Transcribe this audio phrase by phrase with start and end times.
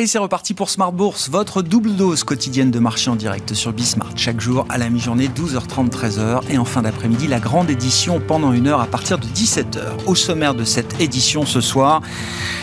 [0.00, 3.72] Et c'est reparti pour Smart Bourse, votre double dose quotidienne de marché en direct sur
[3.72, 4.12] Bismart.
[4.14, 6.42] Chaque jour à la mi-journée, 12h30, 13h.
[6.50, 10.06] Et en fin d'après-midi, la grande édition pendant une heure à partir de 17h.
[10.06, 12.00] Au sommaire de cette édition ce soir,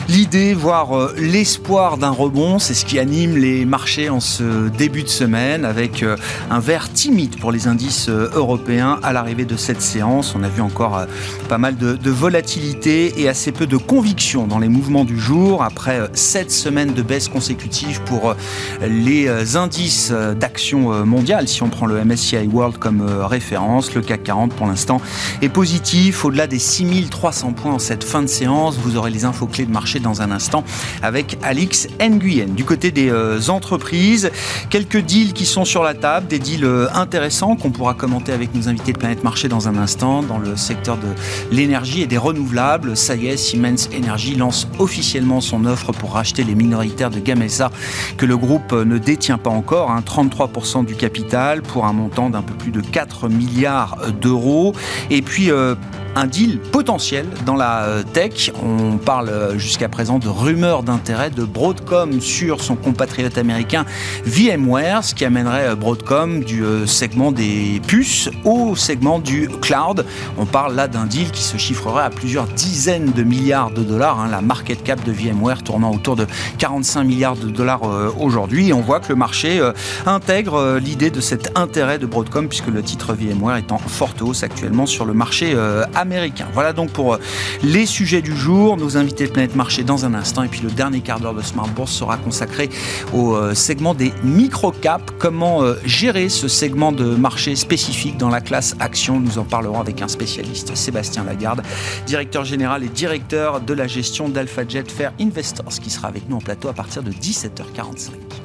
[0.07, 5.03] l'idée, voire euh, l'espoir d'un rebond, c'est ce qui anime les marchés en ce début
[5.03, 6.15] de semaine avec euh,
[6.49, 10.35] un vert timide pour les indices euh, européens à l'arrivée de cette séance.
[10.35, 11.05] On a vu encore
[11.49, 15.63] pas mal de, de volatilité et assez peu de conviction dans les mouvements du jour
[15.63, 18.35] après sept semaines de baisse consécutive pour euh,
[18.81, 21.47] les euh, indices euh, d'action mondiale.
[21.47, 25.01] Si on prend le MSCI World comme référence, le CAC 40 pour l'instant
[25.41, 28.77] est positif au-delà des 6300 points en cette fin de séance.
[28.77, 30.63] Vous aurez les infos clés de marché dans un instant
[31.01, 32.47] avec Alix Nguyen.
[32.47, 33.11] Du côté des
[33.49, 34.31] entreprises,
[34.69, 38.67] quelques deals qui sont sur la table, des deals intéressants qu'on pourra commenter avec nos
[38.67, 41.07] invités de Planète Marché dans un instant dans le secteur de
[41.51, 42.97] l'énergie et des renouvelables.
[42.97, 47.71] Ça y est, Siemens Energy lance officiellement son offre pour racheter les minoritaires de Gamesa
[48.17, 52.41] que le groupe ne détient pas encore, 33% hein, du capital pour un montant d'un
[52.41, 54.73] peu plus de 4 milliards d'euros.
[55.09, 55.75] Et puis euh,
[56.15, 58.51] un deal potentiel dans la euh, tech.
[58.63, 63.85] On parle euh, jusqu'à présent de rumeurs d'intérêt de Broadcom sur son compatriote américain
[64.25, 70.05] VMware, ce qui amènerait euh, Broadcom du segment des puces au segment du cloud.
[70.37, 74.19] On parle là d'un deal qui se chiffrerait à plusieurs dizaines de milliards de dollars.
[74.19, 74.29] Hein.
[74.31, 76.25] la market cap de VMware tournant autour de
[76.59, 77.81] 45 milliards de dollars
[78.19, 78.71] aujourd'hui.
[78.71, 79.61] On voit que le marché
[80.05, 84.43] intègre l'idée de cet intérêt de Broadcom puisque le titre VMware est en forte hausse
[84.43, 85.55] actuellement sur le marché
[85.93, 86.04] américain
[86.53, 87.17] Voilà donc pour euh,
[87.63, 88.77] les sujets du jour.
[88.77, 90.43] Nos invités de Planète Marché dans un instant.
[90.43, 92.69] Et puis le dernier quart d'heure de Smart Bourse sera consacré
[93.13, 95.05] au euh, segment des micro-caps.
[95.19, 99.19] Comment euh, gérer ce segment de marché spécifique dans la classe action?
[99.19, 101.61] Nous en parlerons avec un spécialiste, Sébastien Lagarde,
[102.05, 106.41] directeur général et directeur de la gestion d'AlphaJet Fair Investors, qui sera avec nous en
[106.41, 108.44] plateau à partir de 17h45.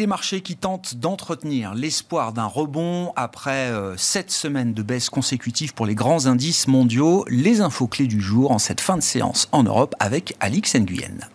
[0.00, 5.74] Des marchés qui tentent d'entretenir l'espoir d'un rebond après euh, sept semaines de baisse consécutive
[5.74, 7.26] pour les grands indices mondiaux.
[7.28, 11.28] Les infos clés du jour en cette fin de séance en Europe avec Alix Nguyen.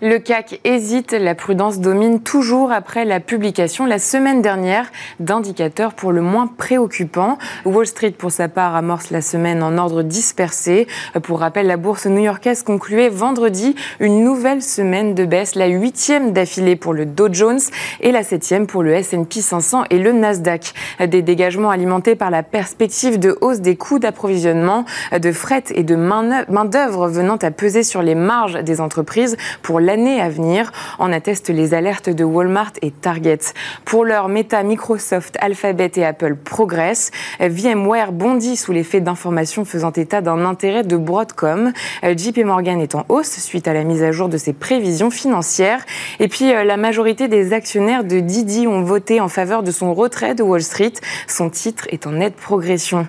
[0.00, 6.12] Le CAC hésite, la prudence domine toujours après la publication la semaine dernière d'indicateurs pour
[6.12, 7.36] le moins préoccupants.
[7.64, 10.86] Wall Street, pour sa part, amorce la semaine en ordre dispersé.
[11.24, 16.76] Pour rappel, la bourse new-yorkaise concluait vendredi une nouvelle semaine de baisse, la huitième d'affilée
[16.76, 17.58] pour le Dow Jones
[18.00, 20.74] et la septième pour le S&P 500 et le Nasdaq.
[21.08, 25.96] Des dégagements alimentés par la perspective de hausse des coûts d'approvisionnement, de fret et de
[25.96, 31.48] main-d'œuvre venant à peser sur les marges des entreprises pour l'année à venir, en attestent
[31.48, 33.38] les alertes de Walmart et Target.
[33.86, 37.10] Pour l'heure, Meta, Microsoft, Alphabet et Apple progressent.
[37.40, 41.72] VMware bondit sous l'effet d'informations faisant état d'un intérêt de Broadcom.
[42.02, 45.86] JP Morgan est en hausse suite à la mise à jour de ses prévisions financières.
[46.20, 49.94] Et puis, euh, la majorité des actionnaires de Didi ont voté en faveur de son
[49.94, 50.92] retrait de Wall Street.
[51.26, 53.06] Son titre est en nette progression.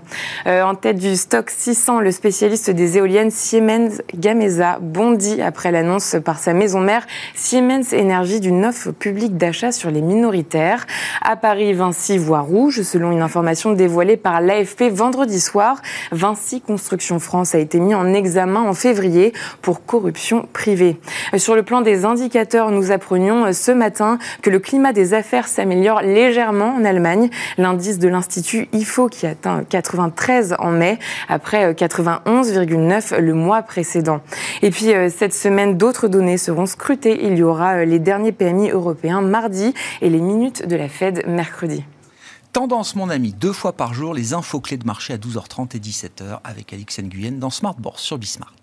[0.48, 6.16] Euh, en tête du stock 600, le spécialiste des éoliennes Siemens Gamesa bondit après l'annonce
[6.24, 10.86] par sa maison maison mère Siemens Energy d'une offre publique d'achat sur les minoritaires.
[11.24, 15.82] À Paris, Vinci voit rouge, selon une information dévoilée par l'AFP vendredi soir.
[16.12, 21.00] Vinci Construction France a été mis en examen en février pour corruption privée.
[21.38, 26.02] Sur le plan des indicateurs, nous apprenions ce matin que le climat des affaires s'améliore
[26.02, 27.32] légèrement en Allemagne.
[27.58, 34.22] L'indice de l'Institut IFO qui atteint 93 en mai, après 91,9 le mois précédent.
[34.62, 37.26] Et puis euh, cette semaine, d'autres données seront scruter.
[37.26, 41.26] Il y aura euh, les derniers PMI européens mardi et les minutes de la Fed
[41.28, 41.84] mercredi.
[42.52, 45.80] Tendance, mon ami, deux fois par jour, les infos clés de marché à 12h30 et
[45.80, 48.54] 17h avec Alix Nguyen dans Smart Bourse sur Bismart.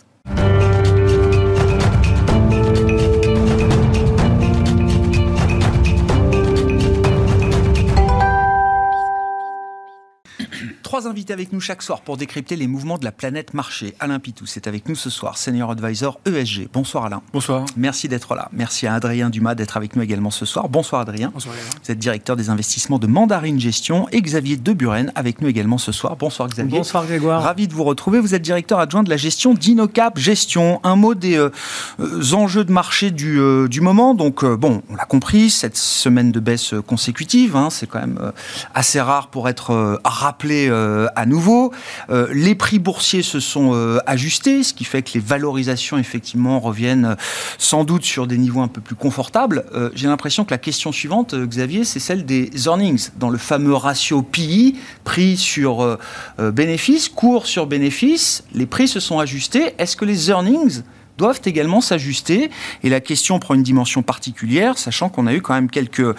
[10.86, 13.96] Trois invités avec nous chaque soir pour décrypter les mouvements de la planète marché.
[13.98, 16.68] Alain Pitou, c'est avec nous ce soir, Senior Advisor ESG.
[16.72, 17.22] Bonsoir Alain.
[17.32, 17.66] Bonsoir.
[17.76, 18.48] Merci d'être là.
[18.52, 20.68] Merci à Adrien Dumas d'être avec nous également ce soir.
[20.68, 21.32] Bonsoir Adrien.
[21.34, 25.76] Bonsoir Vous êtes directeur des investissements de Mandarine Gestion et Xavier Deburen avec nous également
[25.76, 26.14] ce soir.
[26.14, 26.78] Bonsoir Xavier.
[26.78, 27.42] Bonsoir Grégoire.
[27.42, 28.20] Ravi de vous retrouver.
[28.20, 30.78] Vous êtes directeur adjoint de la gestion d'Inocap Gestion.
[30.84, 31.50] Un mot des euh,
[31.98, 34.14] euh, enjeux de marché du, euh, du moment.
[34.14, 38.32] Donc bon, on l'a compris, cette semaine de baisse consécutive, hein, c'est quand même
[38.72, 40.75] assez rare pour être rappelé
[41.14, 41.72] à nouveau.
[42.32, 47.16] les prix boursiers se sont ajustés, ce qui fait que les valorisations effectivement reviennent
[47.58, 49.64] sans doute sur des niveaux un peu plus confortables.
[49.94, 54.22] J'ai l'impression que la question suivante, Xavier, c'est celle des earnings, dans le fameux ratio
[54.22, 55.98] PI, prix sur
[56.38, 58.44] bénéfice, cours sur bénéfice.
[58.52, 59.74] Les prix se sont ajustés.
[59.78, 60.82] Est-ce que les earnings
[61.18, 62.50] doivent également s'ajuster.
[62.82, 66.16] Et la question prend une dimension particulière, sachant qu'on a eu quand même quelques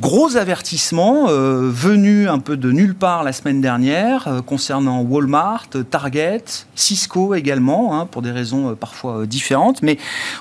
[0.00, 5.68] gros avertissements euh, venus un peu de nulle part la semaine dernière euh, concernant Walmart,
[5.90, 6.44] Target,
[6.74, 9.82] Cisco également, hein, pour des raisons euh, parfois différentes.
[9.82, 9.98] Mais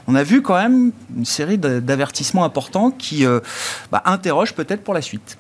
[0.08, 3.26] on a vu quand même une série d'avertissements importants qui
[3.92, 5.38] bah, interrogent peut-être pour la suite.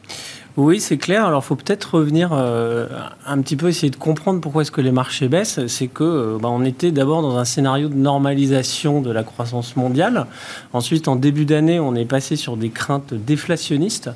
[0.55, 1.25] Oui, c'est clair.
[1.25, 2.87] Alors, il faut peut-être revenir euh,
[3.25, 5.65] un petit peu essayer de comprendre pourquoi est-ce que les marchés baissent.
[5.65, 9.75] C'est que euh, bah, on était d'abord dans un scénario de normalisation de la croissance
[9.75, 10.27] mondiale.
[10.71, 14.11] Ensuite, en début d'année, on est passé sur des craintes déflationnistes.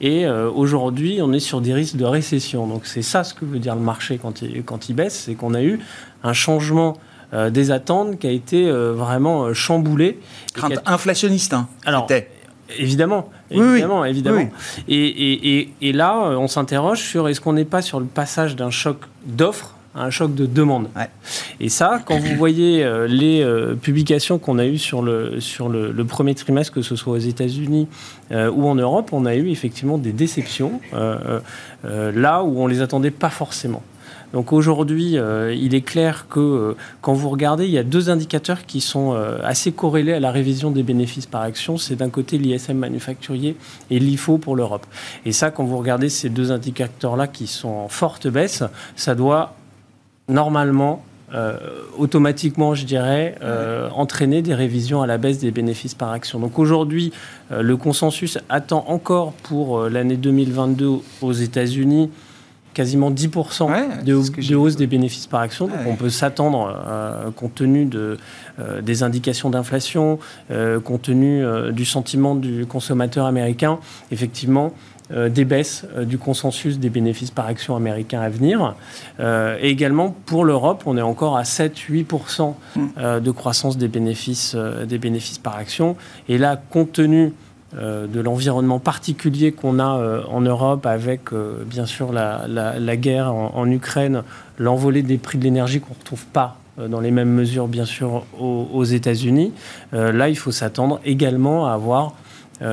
[0.00, 2.66] Et euh, aujourd'hui, on est sur des risques de récession.
[2.66, 5.24] Donc, c'est ça ce que veut dire le marché quand il, quand il baisse.
[5.26, 5.78] C'est qu'on a eu
[6.22, 6.96] un changement
[7.50, 10.20] des attentes qui a été vraiment chamboulé.
[10.52, 12.06] Crainte inflationniste, hein, Alors,
[12.78, 14.48] Évidemment, évidemment, évidemment.
[14.88, 18.98] Et, et, là, on s'interroge sur est-ce qu'on n'est pas sur le passage d'un choc
[19.26, 20.88] d'offres à un choc de demande.
[21.60, 25.68] Et ça, quand vous voyez euh, les euh, publications qu'on a eues sur, le, sur
[25.68, 27.88] le, premier trimestre, que ce soit aux États-Unis
[28.30, 30.80] euh, ou en Europe, on a eu effectivement des déceptions
[31.82, 33.82] là où on les attendait pas forcément.
[34.32, 38.10] Donc aujourd'hui, euh, il est clair que euh, quand vous regardez, il y a deux
[38.10, 41.76] indicateurs qui sont euh, assez corrélés à la révision des bénéfices par action.
[41.76, 43.56] C'est d'un côté l'ISM manufacturier
[43.90, 44.86] et l'IFO pour l'Europe.
[45.26, 48.64] Et ça, quand vous regardez ces deux indicateurs-là qui sont en forte baisse,
[48.96, 49.54] ça doit
[50.28, 51.04] normalement
[51.96, 53.38] automatiquement, je dirais,
[53.94, 56.38] entraîner des révisions à la baisse des bénéfices par action.
[56.38, 57.10] Donc aujourd'hui,
[57.50, 60.90] le consensus attend encore pour l'année 2022
[61.22, 62.10] aux États-Unis
[62.74, 65.66] quasiment 10% de, hausse des bénéfices par action.
[65.66, 68.18] Donc on peut s'attendre, euh, compte tenu de,
[68.58, 70.18] euh, des indications d'inflation,
[70.50, 73.78] euh, compte tenu du sentiment du consommateur américain,
[74.10, 74.72] effectivement,
[75.10, 78.74] des baisses du consensus des bénéfices par action américains à venir.
[79.20, 83.20] et également, pour l'Europe, on est encore à 7-8% mm.
[83.20, 84.56] de croissance des bénéfices,
[84.88, 85.96] des bénéfices par action.
[86.28, 87.32] Et là, compte tenu
[87.74, 93.70] de l'environnement particulier qu'on a euh, en Europe avec euh, bien sûr la, guerre en,
[93.70, 94.22] Ukraine,
[94.58, 98.24] l'envolée des prix de l'énergie qu'on ne retrouve pas dans les mêmes mesures bien sûr
[98.38, 99.52] aux, aux États-Unis.
[99.92, 102.14] là, il faut s'attendre également à avoir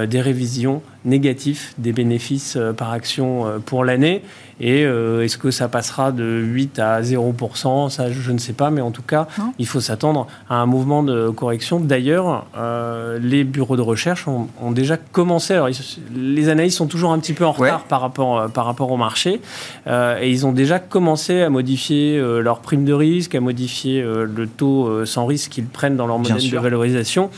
[0.08, 4.22] des révisions négatives des bénéfices par action pour l'année.
[4.62, 8.72] Et euh, est-ce que ça passera de 8 à 0% Ça, je ne sais pas,
[8.72, 9.28] mais en tout cas,
[9.58, 11.80] il faut s'attendre à un mouvement de correction.
[11.80, 15.54] D'ailleurs, euh, les bureaux de recherche ont, déjà commencé.
[15.54, 15.70] Alors,
[16.16, 18.98] les analyses sont toujours un petit peu en retard par, rapport, euh, par rapport au
[18.98, 19.42] marché.
[19.88, 25.06] et ils ont déjà commencé à modifier leur prime de risque, à modifier le taux
[25.06, 27.30] sans risque qu'ils prennent dans leur modèle de valorisation.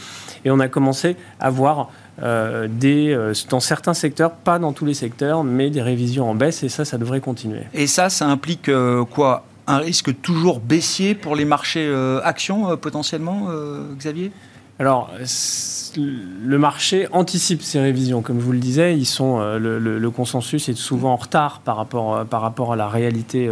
[0.44, 1.90] Et on a commencé à voir
[2.24, 6.36] euh, des, euh, dans certains secteurs, pas dans tous les secteurs, mais des révisions en
[6.36, 7.62] baisse, et ça, ça devrait continuer.
[7.74, 9.46] Et ça, ça implique euh, quoi?
[9.66, 11.90] Un risque toujours baissier pour les marchés
[12.24, 13.48] actions, potentiellement,
[13.96, 14.32] Xavier?
[14.80, 15.12] Alors,
[15.96, 18.22] le marché anticipe ces révisions.
[18.22, 22.26] Comme je vous le disais, ils sont, le, consensus est souvent en retard par rapport,
[22.26, 23.50] par rapport à la réalité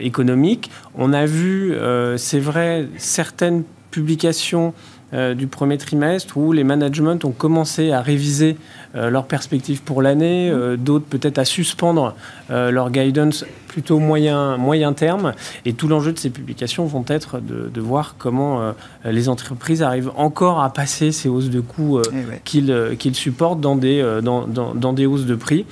[0.00, 0.70] économique.
[0.98, 1.72] On a vu,
[2.16, 3.62] c'est vrai, certaines
[3.92, 4.74] publications
[5.14, 8.56] euh, du premier trimestre où les managements ont commencé à réviser
[8.94, 12.14] euh, leurs perspectives pour l'année, euh, d'autres peut-être à suspendre
[12.48, 15.32] leur guidance plutôt moyen, moyen terme.
[15.64, 20.62] Et tout l'enjeu de ces publications vont être de, voir comment les entreprises arrivent encore
[20.62, 25.24] à passer ces hausses de coûts eh qu'ils supportent dans des, dans, dans des hausses
[25.24, 25.64] de prix.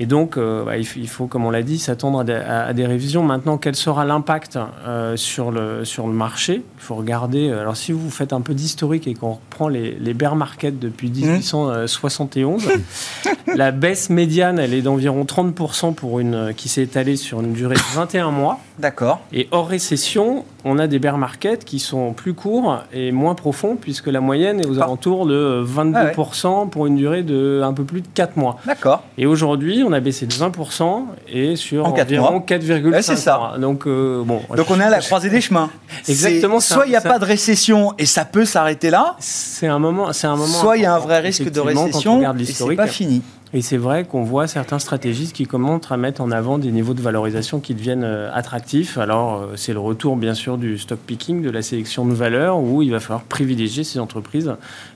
[0.00, 3.22] Et donc, euh, bah, il, faut, comme on l'a dit, s'attendre à, des révisions.
[3.22, 6.62] Maintenant, quel sera l'impact euh, sur, le, sur le marché?
[6.78, 7.48] Il faut regarder.
[7.48, 10.78] Euh, alors, si vous faites un peu d'historique et qu'on reprend les, les bear markets
[10.78, 12.70] depuis 1871, mmh.
[13.56, 17.76] la baisse médiane, elle est d'environ 30% pour une, qui s'est étalée sur une durée
[17.76, 18.60] de 21 mois.
[18.82, 19.20] D'accord.
[19.32, 23.76] Et hors récession, on a des bear markets qui sont plus courts et moins profonds,
[23.80, 27.84] puisque la moyenne est aux alentours de 22% ah pour une durée de un peu
[27.84, 28.58] plus de 4 mois.
[28.66, 29.04] D'accord.
[29.18, 33.54] Et aujourd'hui, on a baissé de 20% et sur environ 4,5 C'est ça.
[33.60, 35.70] Donc, euh, bon, Donc on est à la croisée des chemins.
[36.08, 36.58] Exactement.
[36.58, 39.14] Soit il n'y a pas de récession et ça peut s'arrêter là.
[39.20, 40.48] C'est un moment, c'est un moment.
[40.48, 43.22] Soit il y a un vrai risque de récession et c'est pas fini.
[43.54, 46.94] Et c'est vrai qu'on voit certains stratégistes qui commencent à mettre en avant des niveaux
[46.94, 48.96] de valorisation qui deviennent euh, attractifs.
[48.96, 52.58] Alors, euh, c'est le retour, bien sûr, du stock picking, de la sélection de valeurs,
[52.60, 54.54] où il va falloir privilégier ces entreprises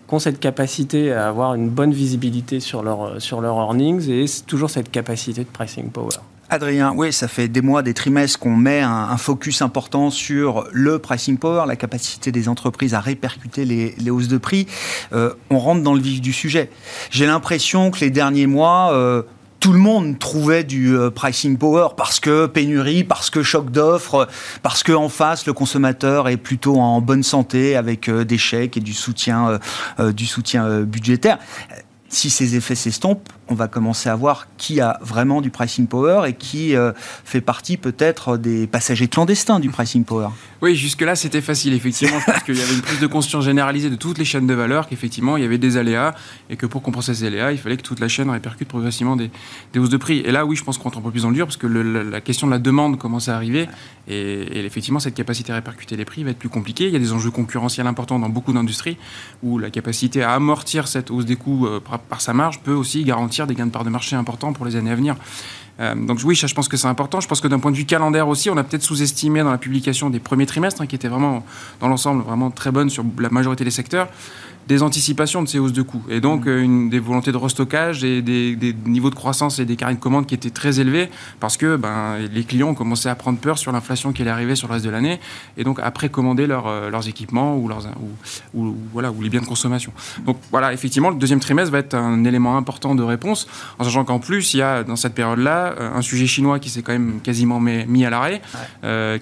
[0.08, 4.24] qui ont cette capacité à avoir une bonne visibilité sur leur, sur leurs earnings et
[4.46, 6.16] toujours cette capacité de pricing power.
[6.48, 11.00] Adrien, oui, ça fait des mois, des trimestres qu'on met un, focus important sur le
[11.00, 14.66] pricing power, la capacité des entreprises à répercuter les, hausses de prix.
[15.12, 16.70] Euh, on rentre dans le vif du sujet.
[17.10, 19.22] J'ai l'impression que les derniers mois, euh,
[19.58, 24.28] tout le monde trouvait du euh, pricing power parce que pénurie, parce que choc d'offres,
[24.62, 28.80] parce que en face le consommateur est plutôt en bonne santé avec des chèques et
[28.80, 29.58] du soutien,
[29.98, 31.38] du soutien budgétaire
[32.08, 36.28] si ces effets s'estompent, on va commencer à voir qui a vraiment du pricing power
[36.28, 40.28] et qui euh, fait partie peut-être des passagers clandestins du pricing power.
[40.62, 42.18] Oui, jusque-là, c'était facile, effectivement.
[42.18, 44.54] Je pense qu'il y avait une prise de conscience généralisée de toutes les chaînes de
[44.54, 46.14] valeur, qu'effectivement, il y avait des aléas
[46.50, 49.30] et que pour compenser ces aléas, il fallait que toute la chaîne répercute progressivement des,
[49.76, 50.20] hausses de prix.
[50.20, 51.66] Et là, oui, je pense qu'on rentre un peu plus dans le dur parce que
[51.66, 53.68] la, question de la demande commence à arriver
[54.08, 56.86] et, effectivement, cette capacité à répercuter les prix va être plus compliquée.
[56.86, 58.96] Il y a des enjeux concurrentiels importants dans beaucoup d'industries
[59.42, 63.04] où la capacité à amortir cette hausse des coûts euh, par sa marge peut aussi
[63.04, 65.16] garantir des gains de part de marché importants pour les années à venir.
[65.80, 67.20] Euh, donc oui, je pense que c'est important.
[67.20, 69.58] Je pense que d'un point de vue calendaire aussi, on a peut-être sous-estimé dans la
[69.58, 71.44] publication des premiers trimestres, hein, qui étaient vraiment,
[71.80, 74.08] dans l'ensemble, vraiment très bonnes sur la majorité des secteurs
[74.66, 76.02] des anticipations de ces hausses de coûts.
[76.08, 79.76] Et donc, euh, une, des volontés de restockage et des, niveaux de croissance et des
[79.76, 81.08] carrés de commandes qui étaient très élevés
[81.40, 84.56] parce que ben, les clients ont commencé à prendre peur sur l'inflation qui allait arriver
[84.56, 85.20] sur le reste de l'année
[85.56, 87.86] et donc à précommander euh, leurs équipements ou, leurs,
[88.54, 89.92] ou, voilà, ou les biens de consommation.
[90.24, 93.46] Donc voilà, effectivement, le deuxième trimestre va être un élément important de réponse
[93.78, 96.70] en sachant qu'en plus, il y a dans cette période-là euh, un sujet chinois qui
[96.70, 98.40] s'est quand même quasiment mis à l'arrêt,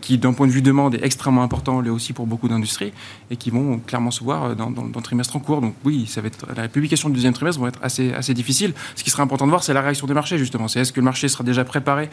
[0.00, 2.92] qui d'un point de vue demande est extrêmement important, là aussi pour beaucoup d'industries
[3.30, 5.60] et qui vont clairement se voir dans, dans, dans le trimestre en cours.
[5.60, 8.72] Donc oui, ça va être, la publication du deuxième trimestre va être assez, assez difficile.
[8.96, 10.68] Ce qui sera important de voir, c'est la réaction des marchés, justement.
[10.68, 12.08] C'est est-ce que le marché sera déjà préparé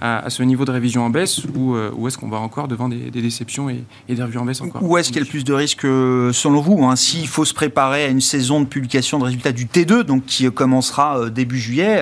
[0.00, 2.88] à, ce niveau de révision en baisse ou, euh, ou est-ce qu'on va encore devant
[2.88, 4.82] des, déceptions et, des revues en baisse encore?
[4.82, 7.44] Où est-ce qu'il y a le plus de risques euh, selon vous hein, S'il faut
[7.44, 11.30] se préparer à une saison de publication de résultats du T2, donc qui commencera euh,
[11.30, 12.00] début juillet,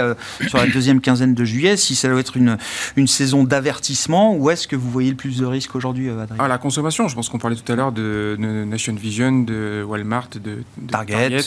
[0.49, 2.59] sur la deuxième quinzaine de juillet, si ça doit être une,
[2.97, 6.37] une saison d'avertissement, où est-ce que vous voyez le plus de risques aujourd'hui, Adrien?
[6.39, 9.85] Ah, La consommation, je pense qu'on parlait tout à l'heure de, de Nation Vision, de
[9.87, 11.41] Walmart, de, Target.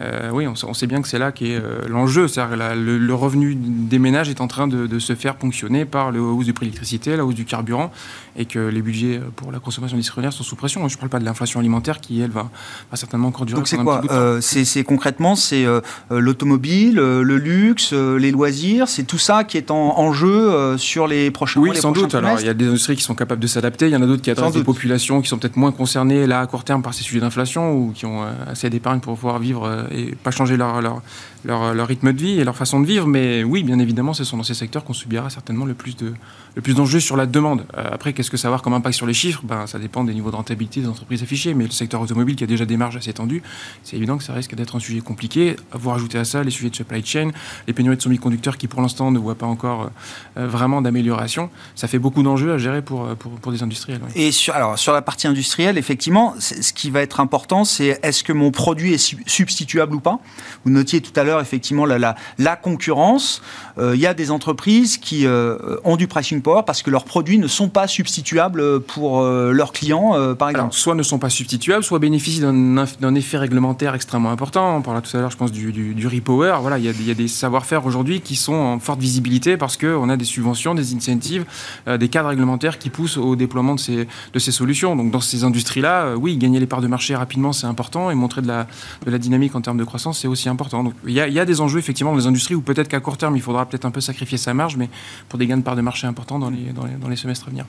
[0.00, 2.26] Euh, oui, on, sait bien que c'est là qui est euh, l'enjeu.
[2.26, 6.46] Le, le, revenu des ménages est en train de, se faire ponctionner par la hausse
[6.46, 7.90] du prix de l'électricité, la hausse du carburant,
[8.36, 10.86] et que les budgets pour la consommation industrielle sont sous pression.
[10.88, 12.50] Je ne parle pas de l'inflation alimentaire qui, elle, va,
[12.94, 13.58] certainement encore durer.
[13.58, 15.64] Donc c'est quoi euh, C'est concrètement, c'est
[16.10, 21.60] l'automobile, le luxe, les loisirs, c'est tout ça qui est en, jeu sur les prochains
[21.60, 22.14] oui, mois, sans doute.
[22.14, 23.86] Alors, il y a des industries qui sont capables de s'adapter.
[23.86, 26.40] Il y en a d'autres qui adressent des populations qui sont peut-être moins concernées là
[26.40, 29.64] à court terme par ces sujets d'inflation ou qui ont assez d'épargne pour pouvoir vivre
[29.64, 31.02] euh, et pas changer leur, leur,
[31.44, 33.06] leur, rythme de vie et leur façon de vivre.
[33.06, 36.14] Mais oui, bien évidemment, ce sont dans ces secteurs qu'on subira certainement le plus de
[36.54, 37.64] le plus d'enjeux sur la demande.
[37.76, 39.40] Euh, après, qu'est-ce que ça va avoir comme impact sur les chiffres?
[39.42, 41.54] Ben, Ça dépend des niveaux de rentabilité des entreprises affichées.
[41.54, 43.42] Mais le secteur automobile qui a déjà des marges assez tendues,
[43.82, 45.56] c'est évident que ça risque d'être un sujet compliqué.
[45.72, 47.30] Vous rajoutez à ça les sujets de supply chain,
[47.66, 49.90] les pénuries de semi-conducteurs qui pour l'instant ne voient pas encore
[50.36, 51.50] euh, vraiment d'amélioration.
[51.74, 54.00] Ça fait beaucoup d'enjeux à gérer pour, pour, pour des industriels.
[54.14, 58.22] Et sur, alors, sur la partie industrielle, effectivement, ce qui va être important, c'est est-ce
[58.22, 60.18] que mon produit est substituable ou pas?
[60.64, 63.42] Vous notiez tout à l'heure effectivement la, la, concurrence.
[63.78, 67.04] Euh, il y a des entreprises qui euh, ont du pricing power parce que leurs
[67.04, 70.74] produits ne sont pas substituables pour euh, leurs clients, par exemple.
[70.74, 74.76] soit ne sont pas substituables, soit bénéficient d'un effet réglementaire extrêmement important.
[74.76, 76.56] On parlait tout à l'heure, je pense, du, du, repower.
[76.60, 80.16] Voilà, il y a, des savoir-faire aujourd'hui qui sont en forte visibilité parce qu'on a
[80.16, 81.44] des subventions, des incentives,
[81.86, 84.96] des cadres réglementaires qui poussent au déploiement de ces, de ces solutions.
[84.96, 88.42] Donc dans ces industries-là, oui, gagner les parts de marché rapidement, c'est important et montrer
[88.42, 88.66] de la,
[89.04, 90.84] de la dynamique en termes de croissance, c'est aussi important.
[90.84, 93.36] Donc il y, a, des enjeux effectivement dans les industries où peut-être qu'à court terme,
[93.36, 94.88] il faudra peut-être un peu sacrifier sa marge, mais
[95.28, 97.66] pour des gains de part de marché importants dans les, dans les, semestres à venir.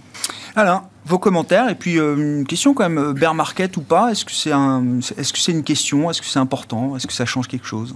[0.56, 4.12] Alors, vos commentaires, et puis euh, une question quand même, euh, bear market ou pas,
[4.12, 7.26] est-ce que c'est un, que c'est une question, est-ce que c'est important, est-ce que ça
[7.26, 7.96] change quelque chose?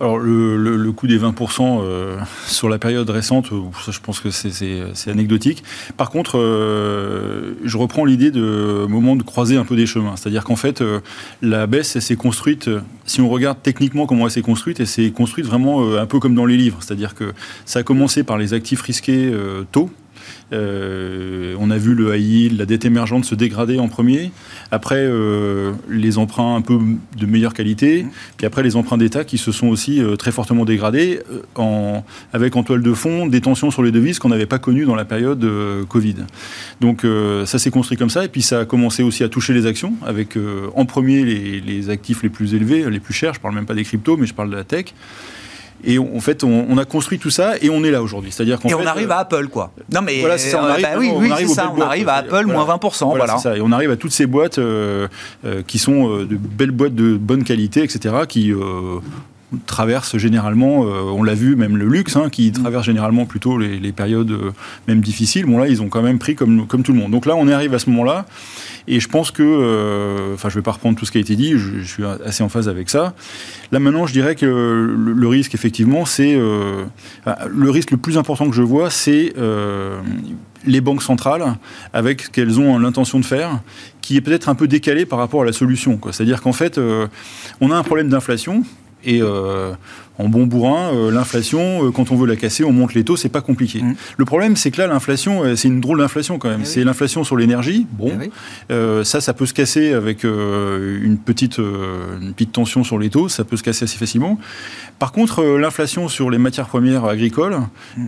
[0.00, 3.60] Alors le, coût des 20% euh, sur la période récente, euh,
[3.90, 5.62] je pense que c'est anecdotique.
[5.96, 10.16] Par contre, euh, je reprends l'idée de moment de croiser un peu des chemins.
[10.16, 10.82] C'est-à-dire qu'en fait,
[11.42, 12.70] la baisse, s'est construite,
[13.04, 16.34] si on regarde techniquement comment elle s'est construite, elle s'est construite vraiment un peu comme
[16.34, 16.78] dans les livres.
[16.80, 17.32] C'est-à-dire que
[17.64, 19.32] ça a commencé par les actifs risqués
[19.72, 19.90] tôt,
[20.52, 24.30] on a vu le high la dette émergente se dégrader en premier.
[24.70, 26.78] Après, euh, les emprunts un peu
[27.16, 28.06] de meilleure qualité.
[28.36, 31.20] Puis après, les emprunts d'État qui se sont aussi euh, très fortement dégradés,
[31.56, 34.84] en, avec en toile de fond des tensions sur les devises qu'on n'avait pas connues
[34.84, 35.46] dans la période
[35.88, 36.16] Covid.
[36.80, 37.04] Donc
[37.44, 38.24] ça s'est construit comme ça.
[38.24, 40.36] Et puis ça a commencé aussi à toucher les actions, avec
[40.74, 43.34] en premier les, les actifs les plus élevés, les plus chers.
[43.34, 44.94] Je parle même pas des cryptos, mais je parle de la tech.
[45.84, 48.30] Et en fait, on, a construit tout ça et on est là aujourd'hui.
[48.32, 49.72] C'est-à-dire et on arrive à Apple, quoi.
[49.92, 52.64] Non, mais voilà, ça, on arrive, bah oui, oui, ça, on arrive à Apple moins
[52.64, 53.16] 20%.
[53.16, 53.56] Voilà, Ça.
[53.56, 55.08] Et on arrive à toutes ces boîtes euh,
[55.44, 58.52] euh, qui sont euh, de belles boîtes de bonne qualité, etc., qui
[59.66, 64.32] traverse généralement, on l'a vu, même le luxe, hein, qui traverse généralement plutôt les, périodes
[64.86, 65.46] même difficiles.
[65.46, 67.10] Bon là, ils ont quand même pris comme, comme tout le monde.
[67.10, 68.26] Donc là, on arrive à ce moment-là.
[68.92, 71.36] Et je pense que, enfin, je ne vais pas reprendre tout ce qui a été
[71.36, 73.14] dit, je, suis assez en phase avec ça.
[73.70, 78.56] Là maintenant, je dirais que le, risque, effectivement, c'est le risque le plus important que
[78.56, 79.32] je vois, c'est
[80.66, 81.56] les banques centrales
[81.92, 83.60] avec ce qu'elles ont l'intention de faire,
[84.00, 85.98] qui est peut-être un peu décalé par rapport à la solution.
[86.10, 87.06] C'est-à-dire qu'en fait, euh,
[87.60, 88.64] on a un problème d'inflation
[89.04, 89.72] et euh,
[90.20, 93.16] en bon bourrin, euh, l'inflation, euh, quand on veut la casser, on monte les taux,
[93.16, 93.82] c'est pas compliqué.
[93.82, 93.94] Mmh.
[94.16, 96.60] Le problème, c'est que là, l'inflation, c'est une drôle d'inflation quand même.
[96.62, 97.86] Eh c'est l'inflation sur l'énergie.
[97.92, 103.10] Bon, eh ça, ça peut se casser avec une petite, une petite tension sur les
[103.10, 104.38] taux, ça peut se casser assez facilement.
[104.98, 107.56] Par contre, l'inflation sur les matières premières agricoles,
[107.96, 108.06] mmh.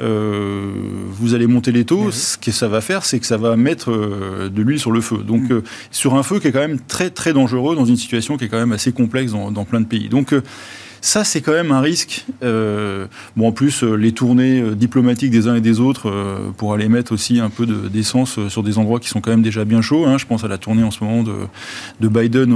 [1.11, 3.57] vous allez monter les taux, eh ce que ça va faire, c'est que ça va
[3.57, 5.19] mettre de l'huile sur le feu.
[5.19, 5.63] Donc, mmh.
[5.91, 8.49] sur un feu qui est quand même très très dangereux dans une situation qui est
[8.49, 10.09] quand même assez complexe dans, dans plein de pays.
[10.09, 10.35] Donc,
[11.05, 12.25] ça, c'est quand même un risque.
[12.45, 13.07] Euh,
[13.37, 16.09] bon, en plus, euh, les tournées euh, diplomatiques des uns et des autres
[16.57, 19.65] pour aller mettre aussi un peu d'essence sur des endroits qui sont quand même déjà
[19.65, 20.07] bien chauds.
[20.07, 20.17] Hein.
[20.17, 21.35] Je pense à la tournée en ce moment de,
[22.01, 22.55] de Biden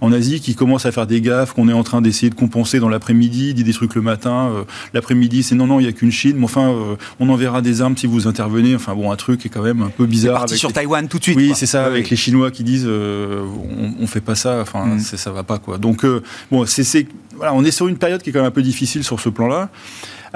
[0.00, 2.78] en Asie qui commence à faire des gaffes qu'on est en train d'essayer de compenser
[2.78, 4.52] dans l'après-midi, dit des trucs le matin.
[4.92, 6.36] l'après-midi, c'est non, non, il n'y a qu'une Chine.
[6.36, 6.72] Mais enfin,
[7.18, 8.76] on enverra des armes si vous intervenez.
[8.76, 10.38] Enfin, bon, un truc qui est quand même un peu bizarre.
[10.38, 11.36] Parti sur Taïwan tout de suite.
[11.36, 14.60] Oui, c'est ça, avec les Chinois qui disent on, on fait pas ça.
[14.60, 15.00] Enfin, mm.
[15.00, 15.78] ça va pas quoi.
[15.78, 16.06] Donc,
[16.52, 16.84] bon, c'est
[17.36, 19.28] voilà, on est sur une période qui est quand même un peu difficile sur ce
[19.28, 19.70] plan-là.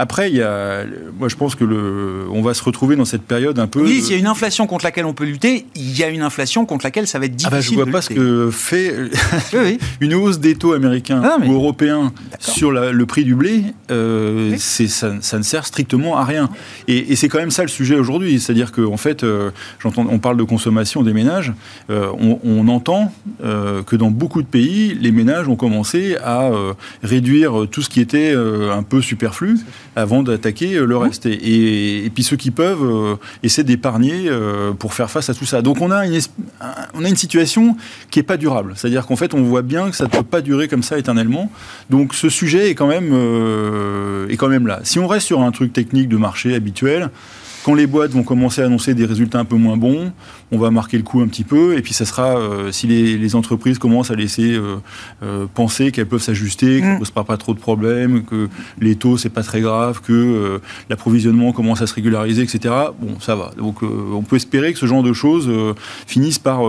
[0.01, 0.85] Après, il y a,
[1.19, 3.83] moi, je pense que le, on va se retrouver dans cette période un peu.
[3.83, 6.23] Oui, s'il y a une inflation contre laquelle on peut lutter, il y a une
[6.23, 7.49] inflation contre laquelle ça va être difficile.
[7.53, 8.95] Ah bah, je vois pas ce que fait
[10.01, 13.65] une hausse des taux américains ah, ou européens sur le prix du blé.
[13.91, 16.49] Euh, c'est ça, ne sert strictement à rien.
[16.87, 19.51] Et, c'est quand même ça le sujet aujourd'hui, c'est-à-dire qu'en en fait, euh,
[19.81, 21.53] j'entends, on parle de consommation des ménages.
[21.91, 26.51] Euh, on, entend que dans beaucoup de pays, les ménages ont commencé à
[27.03, 29.59] réduire tout ce qui était un peu superflu
[29.99, 30.99] avant d'attaquer le mmh.
[30.99, 31.27] reste.
[31.27, 35.61] Et, puis ceux qui peuvent euh, essaient d'épargner euh, pour faire face à tout ça.
[35.63, 36.19] Donc on a une,
[36.95, 37.77] on a une situation
[38.11, 38.75] qui n'est pas durable.
[38.77, 41.51] C'est-à-dire qu'en fait, on voit bien que ça ne peut pas durer comme ça éternellement.
[41.91, 44.81] Donc ce sujet est quand même, euh, est quand même là.
[44.85, 47.11] Si on reste sur un truc technique de marché habituel,
[47.69, 50.11] quand les boîtes vont commencer à annoncer des résultats un peu moins bons,
[50.53, 51.77] on va marquer le coup un petit peu.
[51.77, 54.77] Et puis, ça sera, euh, si les, entreprises commencent à laisser euh,
[55.23, 56.99] euh, penser qu'elles peuvent s'ajuster, qu'il ne mm.
[57.01, 58.49] pose pas trop de problèmes, que
[58.81, 63.37] les taux, c'est pas très grave, que l'approvisionnement commence à se régulariser, etc., bon, ça
[63.37, 63.51] va.
[63.59, 65.51] Donc, on peut espérer que ce genre de choses
[66.07, 66.63] finissent par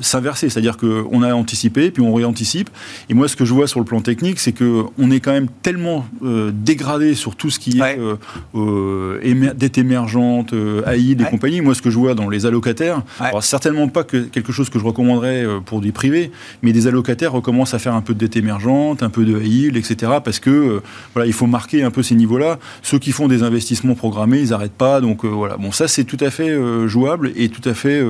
[0.00, 2.70] s'inverser, c'est-à-dire qu'on a anticipé, puis on réanticipe.
[3.08, 5.48] Et moi, ce que je vois sur le plan technique, c'est qu'on est quand même
[5.62, 8.16] tellement euh, dégradé sur tout ce qui est euh,
[8.54, 10.52] euh, dette émergente,
[10.86, 11.60] AI, des compagnies.
[11.60, 14.78] Moi, ce que je vois dans les allocataires, alors certainement pas que quelque chose que
[14.78, 16.30] je recommanderais pour du privé,
[16.62, 19.68] mais des allocataires recommencent à faire un peu de dette émergente, un peu de AI,
[19.76, 20.12] etc.
[20.24, 20.82] Parce que
[21.14, 22.58] voilà, il faut marquer un peu ces niveaux-là.
[22.82, 25.00] Ceux qui font des investissements programmés, ils n'arrêtent pas.
[25.00, 25.56] Donc voilà.
[25.56, 26.56] Bon, ça c'est tout à fait
[26.86, 28.02] jouable et tout à fait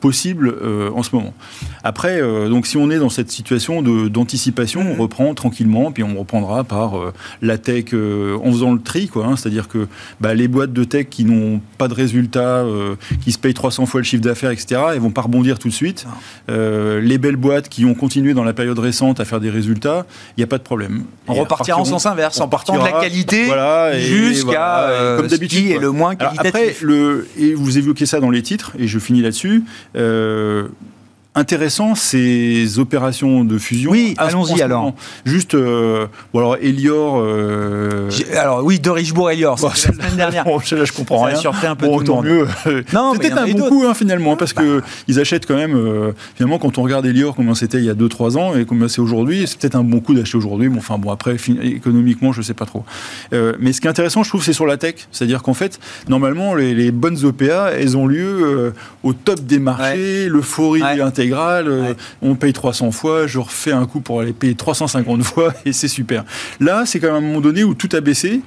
[0.00, 1.34] possible euh, en ce moment.
[1.84, 6.18] Après, euh, donc si on est dans cette situation d'anticipation, on reprend tranquillement, puis on
[6.18, 9.26] reprendra par euh, la tech en faisant le tri, quoi.
[9.26, 9.36] Hein.
[9.36, 9.88] C'est-à-dire que
[10.20, 12.64] bah, les boîtes de tech qui n'ont pas de résultats,
[13.22, 15.72] qui se payent 300 fois le chiffre d'affaires, etc., elles vont pas rebondir tout de
[15.72, 16.06] suite.
[16.48, 20.06] les belles boîtes qui ont continué dans la période récente à faire des résultats,
[20.36, 21.04] il n'y a pas de problème.
[21.26, 25.78] On repartira en sens inverse, en partant de la qualité voilà, jusqu'à comme d'habitude, et
[25.78, 26.48] le moins qualitatif.
[26.48, 29.64] après, le, et vous évoquez ça dans les titres, et je finis là-dessus.
[29.96, 30.68] Euh,
[31.38, 33.90] intéressant ces opérations de fusion.
[33.90, 34.92] Oui, allons-y alors.
[35.24, 37.20] Juste, euh, bon alors Elior.
[37.22, 38.10] Euh...
[38.36, 40.44] Alors oui, de Richebourg Elior, bon, la semaine dernière.
[40.44, 41.36] Bon, là, je comprends ça rien.
[41.36, 42.24] surpris un peu bon, tout le monde.
[42.24, 42.84] mieux.
[42.92, 44.62] Non, c'était un bon coup hein, finalement, parce bah.
[44.62, 45.76] que ils achètent quand même.
[45.76, 48.88] Euh, finalement, quand on regarde Elior, comment c'était il y a 2-3 ans et comment
[48.88, 50.68] c'est aujourd'hui, c'est peut-être un bon coup d'acheter aujourd'hui.
[50.68, 52.84] Bon, enfin bon, après économiquement, je sais pas trop.
[53.32, 55.78] Euh, mais ce qui est intéressant, je trouve, c'est sur la tech, c'est-à-dire qu'en fait,
[56.08, 58.72] normalement, les, les, bonnes OPA, elles ont lieu
[59.04, 61.00] au top des marchés, l'euphorie ouais.
[61.00, 65.52] intégrée euh, on paye 300 fois, je refais un coup pour aller payer 350 fois
[65.64, 66.24] et c'est super.
[66.60, 68.40] Là, c'est quand même un moment donné où tout a baissé.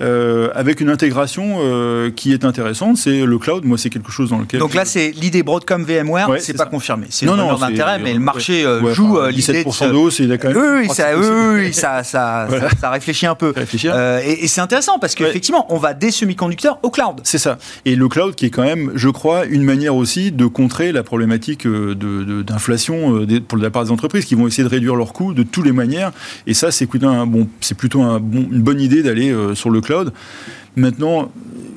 [0.00, 2.96] Euh, avec une intégration euh, qui est intéressante.
[2.98, 4.60] C'est le cloud, moi, c'est quelque chose dans lequel.
[4.60, 7.06] Donc là, c'est l'idée Broadcom VMware, c'est pas confirmé.
[7.10, 9.64] C'est non, non, d'intérêt, mais le marché euh, joue l'idée.
[9.64, 10.82] 17% d'eau, c'est quand même.
[10.82, 12.46] Oui, ça, oui, ça, ça,
[12.80, 13.52] ça, réfléchit un peu.
[14.22, 17.20] et, et c'est intéressant parce qu'effectivement, on va des semi-conducteurs au cloud.
[17.24, 17.58] C'est ça.
[17.84, 21.02] Et le cloud qui est quand même, je crois, une manière aussi de contrer la
[21.02, 25.34] problématique d'inflation de, pour la part des entreprises qui vont essayer de réduire leurs coûts
[25.34, 26.12] de toutes les manières.
[26.46, 29.87] Et ça, c'est bon, plutôt un bon, une bonne idée d'aller sur le cloud.
[30.76, 31.32] Maintenant,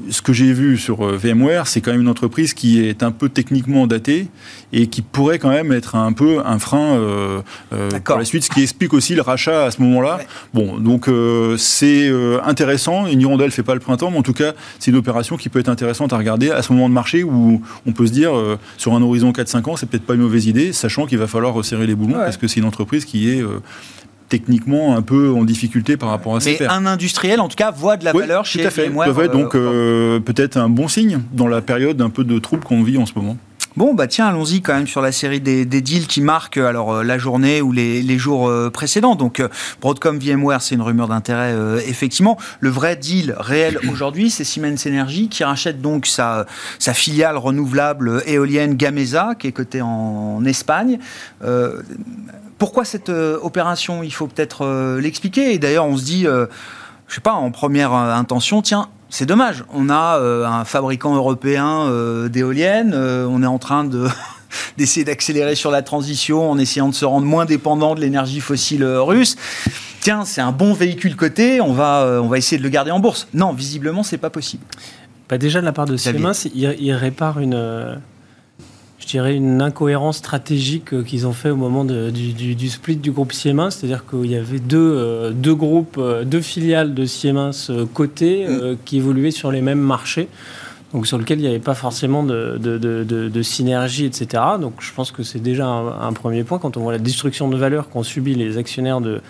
[0.09, 3.29] ce que j'ai vu sur VMware, c'est quand même une entreprise qui est un peu
[3.29, 4.27] techniquement datée
[4.73, 6.99] et qui pourrait quand même être un peu un frein
[7.69, 10.19] pour la suite, ce qui explique aussi le rachat à ce moment-là.
[10.53, 11.09] Bon, donc
[11.57, 12.11] c'est
[12.43, 13.07] intéressant.
[13.07, 15.59] Une hirondelle fait pas le printemps, mais en tout cas, c'est une opération qui peut
[15.59, 18.33] être intéressante à regarder à ce moment de marché où on peut se dire,
[18.77, 21.53] sur un horizon 4-5 ans, c'est peut-être pas une mauvaise idée, sachant qu'il va falloir
[21.53, 23.43] resserrer les boulons parce que c'est une entreprise qui est
[24.31, 26.49] techniquement un peu en difficulté par rapport à ça.
[26.49, 28.89] Mais un industriel, en tout cas, voit de la valeur chez tout à fait.
[29.27, 32.97] donc euh, peut-être un bon signe dans la période un peu de trouble qu'on vit
[32.97, 33.37] en ce moment.
[33.77, 37.03] Bon, bah tiens, allons-y quand même sur la série des, deals qui marquent alors euh,
[37.03, 39.15] la journée ou les, jours euh, précédents.
[39.15, 39.41] Donc
[39.81, 41.53] Broadcom VMware, c'est une rumeur d'intérêt
[41.85, 42.37] effectivement.
[42.61, 46.45] Le vrai deal réel aujourd'hui, c'est Siemens Energy qui rachète donc sa,
[46.79, 50.99] sa filiale renouvelable éolienne Gamesa, qui est cotée en, Espagne.
[52.61, 54.03] Pourquoi cette euh, opération?
[54.03, 55.51] Il faut peut-être euh, l'expliquer.
[55.51, 56.45] Et d'ailleurs, on se dit, euh,
[57.07, 59.63] je sais pas, en première intention, tiens, c'est dommage.
[59.73, 61.89] On a un fabricant européen
[62.29, 62.93] d'éoliennes.
[62.93, 64.07] on est en train de
[64.77, 68.85] d'essayer d'accélérer sur la transition en essayant de se rendre moins dépendant de l'énergie fossile
[68.85, 69.37] russe.
[70.01, 71.61] Tiens, c'est un bon véhicule coté.
[71.61, 73.27] On va on va essayer de le garder en bourse.
[73.33, 74.63] Non, visiblement, c'est pas possible.
[75.29, 77.99] Bah déjà de la part de Siemens, il, il répare une
[79.01, 83.33] je dirais, une incohérence stratégique euh, qu'ils ont fait au moment du, split du groupe
[83.33, 83.71] Siemens.
[83.71, 88.77] C'est-à-dire qu'il y avait deux, euh, deux groupes, euh, deux filiales de Siemens cotées mm.
[88.85, 90.27] qui évoluaient sur les mêmes marchés
[90.93, 94.43] donc sur lequel il n'y avait pas forcément de, de, de, synergie, etc.
[94.59, 97.55] Donc je pense que c'est déjà un, premier point quand on voit la destruction de
[97.55, 99.21] valeur qu'ont subi les actionnaires de,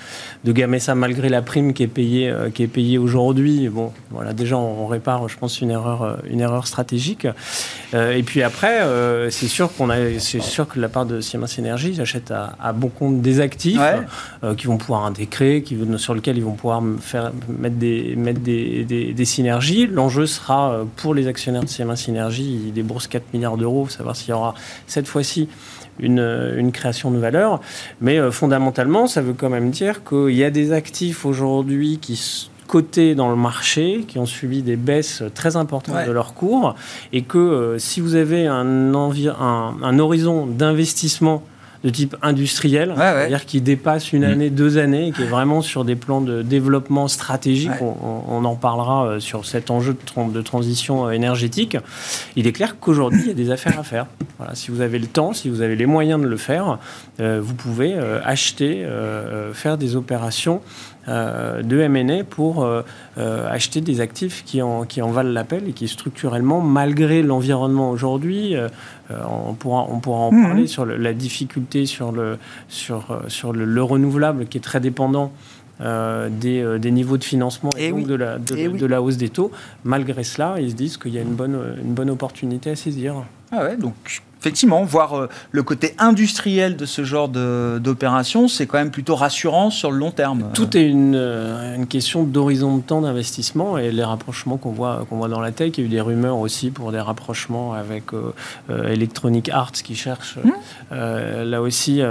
[0.44, 3.70] de Gamesa malgré la prime qui est payée, euh, qui est payée aujourd'hui.
[3.70, 7.28] Bon, voilà, déjà on, répare, je pense, une erreur, euh, une erreur stratégique.
[7.94, 8.82] Euh, et puis après,
[9.30, 12.74] c'est sûr qu'on a, c'est sûr que la part de Siemens Energy, ils achètent à,
[12.74, 13.80] bon compte des actifs
[14.58, 18.84] qui vont pouvoir intégrer, qui, sur lesquels ils vont pouvoir faire, mettre des, mettre des,
[18.86, 19.88] des, des synergies.
[19.88, 24.30] L'enjeu sera pour les actionnaires de Siemens Synergie, il débourse 4 milliards d'euros, savoir s'il
[24.30, 24.56] y aura
[24.88, 25.50] cette fois-ci
[26.00, 26.20] une,
[26.58, 27.60] une, création de valeur.
[28.00, 32.50] Mais euh, fondamentalement, ça veut quand même dire qu'il y a des actifs aujourd'hui qui
[32.72, 36.76] cotés dans le marché, qui ont subi des baisses très importantes de leur cours,
[37.12, 41.44] et que euh, si vous avez un, un, un horizon d'investissement
[41.84, 44.32] de type industriel, c'est-à-dire qui dépasse une mm.
[44.32, 47.72] année, deux années, qui est vraiment sur des plans de développement stratégique.
[47.82, 51.78] On, en parlera euh, sur cet enjeu de, de, transition euh, énergétique.
[52.36, 54.08] Il est clair qu'aujourd'hui, il y a des affaires à faire.
[54.38, 56.80] Voilà, si vous avez le temps, si vous avez les moyens de le faire,
[57.20, 58.86] euh, vous pouvez acheter,
[59.54, 62.84] faire des opérations euh, de M&A pour euh,
[63.18, 67.90] euh, acheter des actifs qui en, qui en valent l'appel et qui structurellement, malgré l'environnement
[67.90, 68.56] aujourd'hui,
[69.10, 70.44] on pourra, on pourra en mhm.
[70.44, 72.38] parler sur la difficulté sur, le,
[72.70, 75.32] sur, sur le, renouvelable qui est très dépendant
[75.80, 79.52] des, des, niveaux de financement et, donc de, la, de, la hausse des taux.
[79.84, 83.16] Malgré cela, ils se disent qu'il y a une bonne, une bonne opportunité à saisir.
[83.52, 88.80] Ah ouais, donc effectivement, voir euh, le côté industriel de ce genre d'opération, c'est quand
[88.80, 90.50] même plutôt rassurant sur le long terme.
[90.56, 95.06] Tout est une, euh, une question d'horizon de temps d'investissement et les rapprochements qu'on voit,
[95.08, 95.74] qu'on voit dans la tech.
[95.78, 98.32] Il y a eu des rumeurs aussi pour des rapprochements avec euh,
[98.88, 100.96] Electronic Arts qui cherche mmh.
[101.44, 102.02] là aussi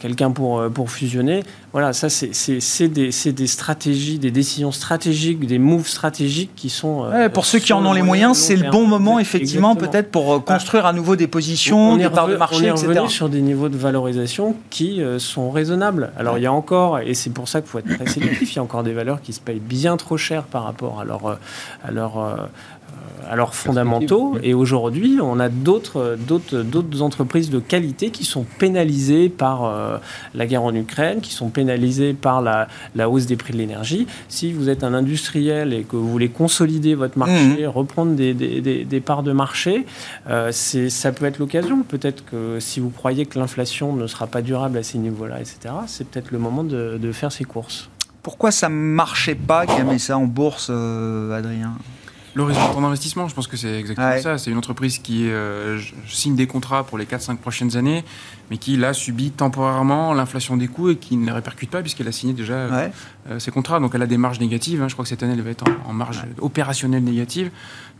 [0.00, 1.42] quelqu'un pour, pour fusionner.
[1.72, 7.06] Voilà, ça c'est des, des, stratégies, des décisions stratégiques, des moves stratégiques qui sont...
[7.34, 10.86] pour ceux qui en ont les moyens, c'est le bon moment effectivement peut-être pour construire
[10.86, 13.76] à nouveau des positions, des parts de marché, on est revenu sur des niveaux de
[13.76, 16.10] valorisation qui euh, sont raisonnables.
[16.18, 18.56] Alors il y a encore, et c'est pour ça qu'il faut être très sélectif, il
[18.56, 21.26] y a encore des valeurs qui se payent bien trop cher par rapport à leur,
[21.26, 21.34] euh,
[21.84, 22.36] à leur, euh,
[23.30, 24.36] alors fondamentaux.
[24.42, 29.98] Et aujourd'hui, on a d'autres, d'autres, d'autres entreprises de qualité qui sont pénalisées par euh,
[30.34, 34.06] la guerre en Ukraine, qui sont pénalisées par la, la hausse des prix de l'énergie.
[34.28, 37.66] Si vous êtes un industriel et que vous voulez consolider votre marché, mmh.
[37.66, 39.84] reprendre des, des, des, parts de marché,
[40.28, 41.82] euh, c'est, ça peut être l'occasion.
[41.82, 45.74] Peut-être que si vous croyez que l'inflation ne sera pas durable à ces niveaux-là, etc.,
[45.86, 47.90] c'est peut-être le moment de, de faire ces courses.
[48.22, 49.64] Pourquoi ça ne marchait pas,
[49.98, 51.74] ça en bourse, euh, Adrien?
[52.34, 54.38] L'horizon d'investissement, je pense que c'est exactement ça.
[54.38, 58.04] C'est une entreprise qui euh, signe des contrats pour les 4-5 prochaines années,
[58.50, 62.08] mais qui, là, subit temporairement l'inflation des coûts et qui ne les répercute pas puisqu'elle
[62.08, 63.80] a signé déjà euh, ses contrats.
[63.80, 64.82] Donc elle a des marges négatives.
[64.82, 64.88] Hein.
[64.88, 67.50] Je crois que cette année, elle va être en, marge opérationnelle négative.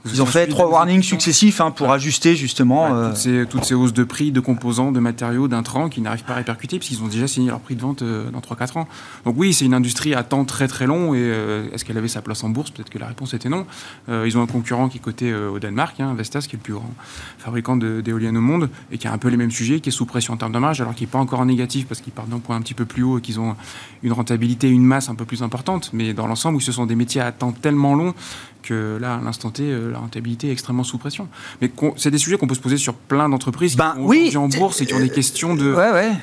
[0.04, 2.94] Ils ont fait trois warnings successifs hein, pour ajuster justement.
[2.94, 6.24] Euh, toutes, ces, toutes, ces, hausses de prix, de composants, de matériaux, d'intrants qui n'arrivent
[6.24, 8.88] pas à répercuter puisqu'ils ont déjà signé leur prix de vente euh, dans 3-4 ans.
[9.24, 12.08] Donc oui, c'est une industrie à temps très très long et euh, est-ce qu'elle avait
[12.08, 12.70] sa place en bourse?
[12.70, 13.66] Peut-être que la réponse était non.
[14.08, 16.74] ils ont un concurrent qui est coté au Danemark, hein, Vestas, qui est le plus
[16.74, 16.90] grand
[17.38, 20.06] fabricant d'éoliennes au monde et qui a un peu les mêmes sujets, qui est sous
[20.06, 22.56] pression termes de alors qu'il n'est pas encore en négatif parce qu'il part d'un point
[22.56, 23.54] un petit peu plus haut et qu'ils ont
[24.02, 25.90] une rentabilité, une masse un peu plus importante.
[25.92, 28.14] Mais dans l'ensemble, où ce sont des métiers à temps tellement long
[28.62, 31.28] que là, à l'instant T, la rentabilité est extrêmement sous pression.
[31.60, 34.48] Mais c'est des sujets qu'on peut se poser sur plein d'entreprises ben, qui oui, en
[34.48, 35.74] bourse et qui ont des questions de,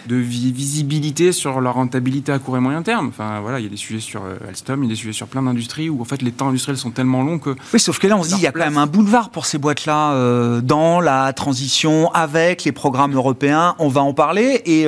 [0.08, 3.08] de visibilité sur leur rentabilité à court et moyen terme.
[3.08, 5.28] Enfin, voilà, il y a des sujets sur Alstom, il y a des sujets sur
[5.28, 7.56] plein d'industries où en fait les temps industriels sont tellement longs que.
[7.74, 9.46] Oui, sauf que là, on se dit, il y a quand même un boulevard pour
[9.46, 13.76] ces boîtes-là dans la transition avec les programmes européens.
[13.80, 14.88] On va en parler et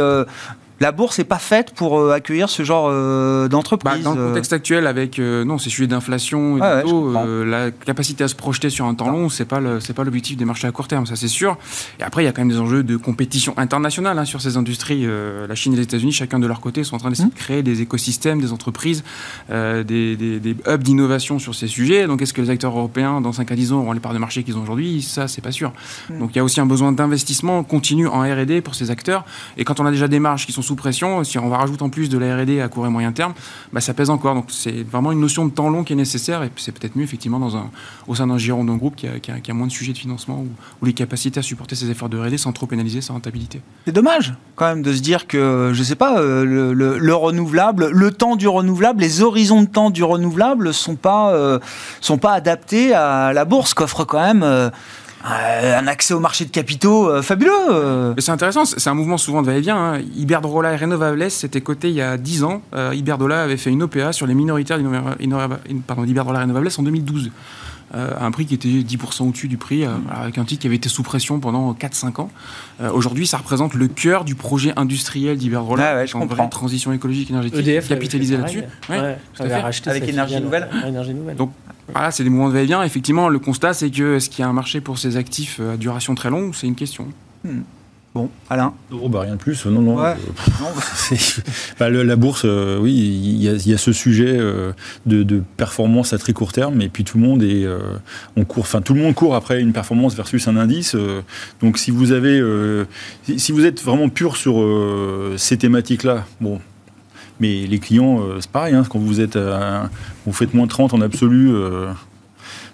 [0.79, 3.77] la bourse n'est pas faite pour euh, accueillir ce genre euh, d'entreprise.
[3.83, 4.27] Bah, dans le euh.
[4.29, 8.85] contexte actuel, avec non, ces sujets d'inflation et de la capacité à se projeter sur
[8.85, 11.27] un temps long, c'est pas c'est pas l'objectif des marchés à court terme, ça c'est
[11.27, 11.57] sûr.
[11.99, 14.57] Et après, il y a quand même des enjeux de compétition internationale hein, sur ces
[14.57, 15.05] industries.
[15.05, 17.37] la Chine et les États-Unis, chacun de leur côté, sont en train d'essayer de mmh.
[17.37, 19.03] créer des écosystèmes, des entreprises,
[19.49, 19.83] des,
[20.15, 22.07] des, hubs d'innovation sur ces sujets.
[22.07, 24.19] Donc, est-ce que les acteurs européens, dans 5 à 10 ans, auront les parts de
[24.19, 25.01] marché qu'ils ont aujourd'hui?
[25.01, 25.71] Ça, c'est pas sûr.
[26.09, 26.19] Mmh.
[26.19, 29.25] Donc, il y a aussi un besoin d'investissement continu en R&D pour ces acteurs.
[29.57, 31.83] Et quand on a déjà des marges qui sont sous pression, si on va rajouter
[31.83, 33.33] en plus de la R&D à court et moyen terme,
[33.73, 34.35] bah, ça pèse encore.
[34.35, 37.03] Donc c'est vraiment une notion de temps long qui est nécessaire et c'est peut-être mieux
[37.03, 37.69] effectivement dans un,
[38.07, 40.43] au sein d'un giron d'un groupe qui a, qui, a, moins de sujets de financement
[40.81, 43.61] ou, les capacités à supporter ses efforts de R&D sans trop pénaliser sa rentabilité.
[43.85, 48.11] C'est dommage quand même de se dire que, je sais pas, euh, le, renouvelable, le
[48.11, 51.59] temps du renouvelable, les horizons de temps du renouvelable sont euh,
[52.01, 54.43] sont pas adaptés à la bourse qu'offre quand même...
[54.43, 54.69] Euh,
[55.27, 57.51] un accès au marché de capitaux euh, fabuleux.
[57.69, 58.13] Euh.
[58.17, 59.77] C'est intéressant, c'est un mouvement souvent de va-et-vient.
[59.77, 59.99] Hein.
[59.99, 62.61] Et Renovables, c'était coté il y a 10 ans.
[62.93, 67.31] Iberdrola avait fait une OPA sur les minoritaires d'Iberdrola Renovables en 2012.
[67.93, 70.89] À un prix qui était 10% au-dessus du prix, avec un titre qui avait été
[70.89, 72.29] sous pression pendant 4-5 ans.
[72.93, 77.59] Aujourd'hui, ça représente le cœur du projet industriel d'Iberdrola, ah en vraie transition écologique énergétique,
[77.59, 78.63] EDF capitalisé là-dessus.
[78.89, 79.17] Ouais,
[79.85, 80.69] avec énergie nouvelle.
[80.85, 81.35] énergie nouvelle.
[81.35, 81.51] Donc,
[81.91, 82.83] voilà, c'est des mouvements de va-et-vient.
[82.83, 85.77] Effectivement, le constat, c'est que est-ce qu'il y a un marché pour ces actifs à
[85.77, 87.07] duration très longue C'est une question?
[87.43, 87.61] Hmm.
[88.17, 89.67] Bon, Alain oh, bah, Rien de plus.
[89.67, 89.95] Non, non.
[91.79, 94.71] bah, la bourse, euh, oui, il y, a ce sujet euh,
[95.05, 97.77] de, performance à très court terme, et puis tout le monde est, euh,
[98.35, 100.95] on court, enfin tout le monde court après une performance versus un indice.
[101.61, 102.41] donc si vous avez,
[103.37, 104.65] si vous êtes vraiment pur sur
[105.37, 106.59] ces thématiques-là, bon,
[107.39, 109.37] mais les clients, euh, c'est pareil, hein, quand vous êtes,
[110.25, 111.91] vous faites moins 30 en absolu, euh,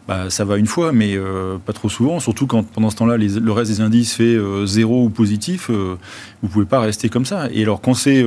[0.05, 2.19] bah, ça va une fois, mais euh, pas trop souvent.
[2.19, 5.95] Surtout quand pendant ce temps-là, le reste des indices fait euh, zéro ou positif, euh,
[6.41, 7.47] vous pouvez pas rester comme ça.
[7.53, 8.25] Et alors quand c'est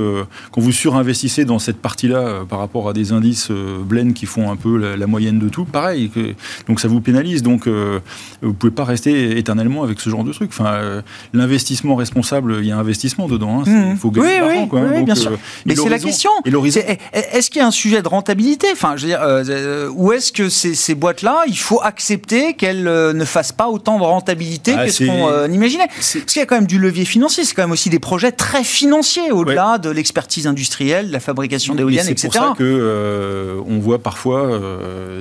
[0.53, 4.57] quand vous surinvestissez dans cette partie-là par rapport à des indices blend qui font un
[4.57, 6.09] peu la, moyenne de tout, pareil.
[6.09, 6.35] Que,
[6.67, 7.43] donc ça vous pénalise.
[7.43, 10.51] Donc vous pouvez pas rester éternellement avec ce genre de truc.
[10.53, 11.03] Enfin,
[11.35, 13.63] l'investissement responsable, il y a investissement dedans.
[13.67, 13.91] Hein.
[13.93, 15.33] Il faut gagner oui, oui, oui, bien sûr.
[15.67, 16.31] mais c'est la question.
[17.13, 18.69] Est-ce qu'il y a un sujet de rentabilité?
[18.73, 23.13] Enfin, je veux dire, où est-ce que ces, ces boîtes-là, il faut accepter qu'elle euh,
[23.13, 25.89] ne fasse pas autant de rentabilité ah, que ce qu'on euh, imaginait.
[25.89, 28.33] Parce qu'il y a quand même du levier financier, c'est quand même aussi des projets
[28.33, 32.29] très financiers au-delà de l'expertise industrielle, de la fabrication d'éoliennes, etc.
[32.33, 34.61] C'est pour ça que euh, on voit parfois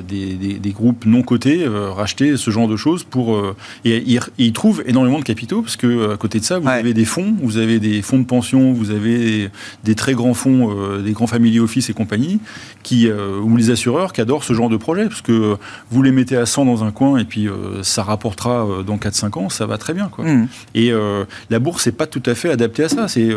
[0.08, 3.42] des, groupes non cotés racheter ce genre de choses pour
[3.86, 4.04] et,
[4.38, 7.36] ils trouvent énormément de capitaux parce que à côté de ça, vous avez des fonds,
[7.42, 9.50] vous avez des fonds de pension, vous avez
[9.84, 12.40] des très grands fonds, des grands family office et compagnie,
[12.84, 15.58] qui ou les assureurs qui adorent ce genre de projet parce que
[15.90, 18.98] vous les mettez à 100 dans un coin et puis euh, ça rapportera euh, dans
[18.98, 20.10] 4-5 ans, ça va très bien.
[20.10, 20.26] Quoi.
[20.26, 20.48] Mmh.
[20.74, 23.08] Et euh, la bourse n'est pas tout à fait adaptée à ça.
[23.08, 23.30] C'est,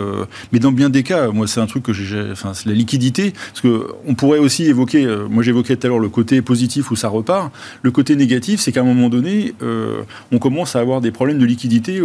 [0.53, 3.33] mais dans bien des cas, moi c'est un truc que j'ai, enfin c'est la liquidité,
[3.33, 6.97] parce que on pourrait aussi évoquer, moi j'évoquais tout à l'heure le côté positif où
[6.97, 7.53] ça repart.
[7.83, 9.55] Le côté négatif, c'est qu'à un moment donné,
[10.33, 12.01] on commence à avoir des problèmes de liquidité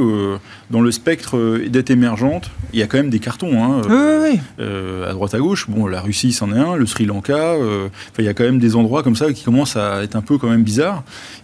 [0.70, 2.52] dans le spectre dette émergente.
[2.74, 4.66] Il y a quand même des cartons, hein, oui, oui.
[5.08, 5.70] à droite à gauche.
[5.70, 7.56] Bon, la Russie c'en est un, le Sri Lanka.
[8.20, 10.38] il y a quand même des endroits comme ça qui commencent à être un peu
[10.38, 10.83] quand même bizarres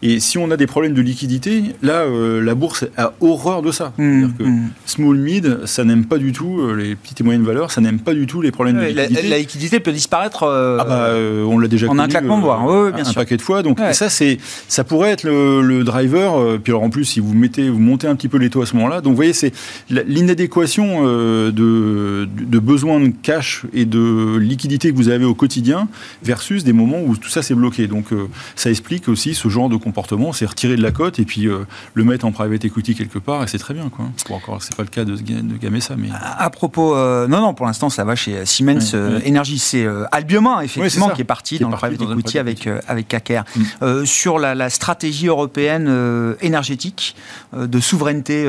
[0.02, 3.72] et si on a des problèmes de liquidité, là, euh, la bourse a horreur de
[3.72, 3.92] ça.
[3.98, 4.70] Mmh, que mmh.
[4.86, 8.00] small mid, ça n'aime pas du tout euh, les petites et moyennes valeurs, ça n'aime
[8.00, 9.28] pas du tout les problèmes de liquidité.
[9.28, 10.44] La, liquidité peut disparaître.
[10.44, 11.10] Euh, ah bah,
[11.48, 12.94] on l'a déjà en connu, un claquement de voir.
[12.94, 13.62] bien un paquet de fois.
[13.62, 16.60] Donc ça, c'est, ça pourrait être le, driver.
[16.64, 18.66] puis alors en plus, si vous mettez, vous montez un petit peu les taux à
[18.66, 19.54] ce moment-là, donc vous voyez, c'est
[19.90, 25.88] l'inadéquation de, de besoins de cash et de liquidité que vous avez au quotidien
[26.24, 27.88] versus des moments où tout ça s'est bloqué.
[27.88, 28.08] Donc
[28.56, 31.66] ça explique aussi ce genre de comportement, c'est retirer de la cote et puis euh,
[31.94, 33.90] le mettre en private equity quelque part, et c'est très bien.
[33.90, 34.06] Quoi.
[34.28, 36.10] Bon, encore, c'est pas le cas de, de Gamesa, mais...
[36.14, 39.60] À, propos, euh, non, non, pour l'instant, ça va chez Siemens euh, Energy.
[39.60, 43.44] C'est Albioma, effectivement, qui est parti dans le private equity avec, avec KKR.
[43.56, 44.06] Mm.
[44.06, 47.16] sur la, stratégie européenne énergétique,
[47.56, 48.46] de souveraineté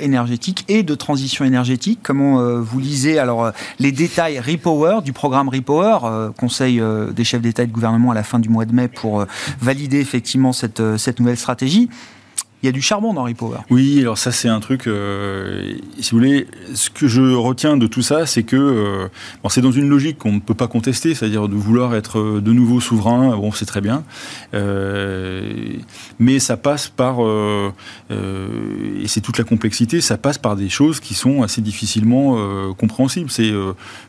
[0.00, 6.30] énergétique et de transition énergétique, comment vous lisez alors les détails Repower, du programme Repower,
[6.36, 6.82] conseil
[7.12, 9.26] des chefs d'État et de gouvernement à la fin du mois de mai pour
[9.60, 11.88] valider effectivement cette, euh, cette nouvelle stratégie
[12.64, 13.58] Il y a du charbon dans Repower.
[13.68, 17.86] Oui, alors ça c'est un truc, euh, si vous voulez, ce que je retiens de
[17.86, 19.08] tout ça, c'est que euh,
[19.50, 22.80] c'est dans une logique qu'on ne peut pas contester, c'est-à-dire de vouloir être de nouveau
[22.80, 24.02] souverain, bon c'est très bien,
[24.54, 25.52] euh,
[26.18, 27.18] mais ça passe par,
[28.10, 33.30] et c'est toute la complexité, ça passe par des choses qui sont assez difficilement compréhensibles.
[33.30, 33.52] C'est,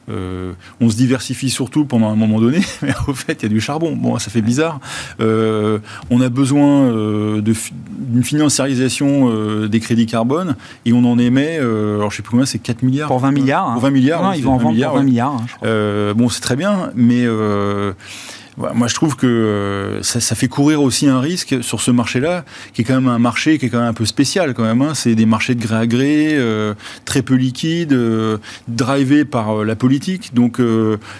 [0.08, 3.60] on se diversifie surtout pendant un moment donné, mais au fait il y a du
[3.60, 4.80] charbon, bon ça fait bizarre.
[5.20, 6.90] on a besoin
[7.42, 10.56] d'une finance financiarisation euh, des crédits carbone
[10.86, 13.08] et on en émet, euh, alors je sais plus combien, c'est 4 milliards.
[13.08, 13.74] Pour 20 milliards.
[13.74, 14.24] Pour 20 milliards.
[14.24, 15.34] Non, ils vont en vendre pour 20 milliards.
[15.34, 17.26] Hein, euh, bon, c'est très bien, mais
[18.58, 22.46] moi, je trouve que euh, ça, ça, fait courir aussi un risque sur ce marché-là,
[22.74, 24.82] qui est quand même un marché qui est quand même un peu spécial quand même.
[24.82, 24.94] Hein.
[24.94, 28.38] C'est des marchés de gré à gré, euh, très peu liquides, euh,
[28.68, 30.34] drivés par euh, la politique.
[30.34, 30.62] Donc,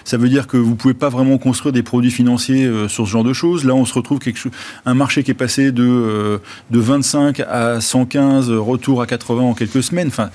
[0.04, 3.24] ça veut dire que vous pouvez pas vraiment construire des produits financiers sur ce genre
[3.24, 3.64] de choses.
[3.64, 4.52] Là, on se retrouve quelque chose,
[4.84, 9.82] un marché qui est passé de de 25 à 115, retour à 80 en quelques
[9.82, 10.08] semaines.
[10.08, 10.30] Enfin,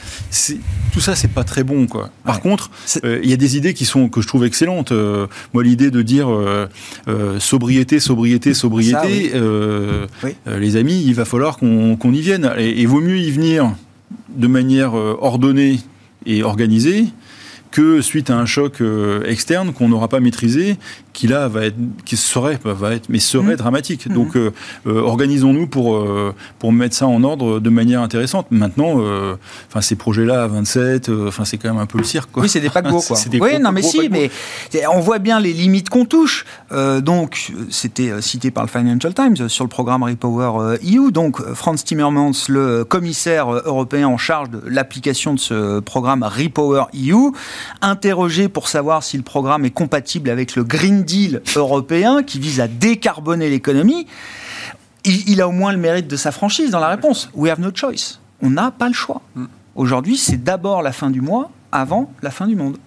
[0.93, 2.09] tout ça, c'est pas très bon, quoi.
[2.23, 2.69] Par contre,
[3.03, 4.93] il y a des idées qui sont que je trouve excellentes.
[5.53, 6.27] moi, l'idée de dire
[7.07, 10.07] euh, sobriété, sobriété, sobriété, euh,
[10.47, 12.51] euh, les amis, il va falloir qu'on y vienne.
[12.57, 13.73] Et il vaut mieux y venir
[14.29, 15.79] de manière ordonnée
[16.25, 17.07] et organisée
[17.71, 18.81] que suite à un choc
[19.25, 20.77] externe qu'on n'aura pas maîtrisé
[21.13, 23.57] qui là va être, qui serait, va être, mais serait mmh.
[23.57, 24.07] dramatique.
[24.07, 24.13] Mmh.
[24.13, 24.51] Donc, euh,
[24.87, 28.47] euh, organisons-nous pour euh, pour mettre ça en ordre de manière intéressante.
[28.51, 29.01] Maintenant,
[29.69, 32.35] enfin ces projets-là à 27, enfin c'est quand même un peu le cirque.
[32.37, 33.17] Oui, c'est des paquebots quoi.
[33.39, 34.29] oui, non mais si, mais
[34.91, 36.45] on voit bien les limites qu'on touche.
[36.71, 41.11] donc, c'était cité par le Financial Times sur le programme Repower EU.
[41.11, 47.31] Donc, Franz Timmermans, le commissaire européen en charge de l'application de ce programme Repower EU,
[47.81, 52.59] interrogé pour savoir si le programme est compatible avec le Green Deal européen qui vise
[52.59, 54.07] à décarboner l'économie,
[55.03, 57.29] il, a au moins le mérite de sa franchise dans la réponse.
[57.33, 58.19] We have no choice.
[58.41, 59.21] On n'a pas le choix.
[59.35, 59.45] Mm.
[59.75, 62.77] Aujourd'hui, c'est d'abord la fin du mois avant la fin du monde.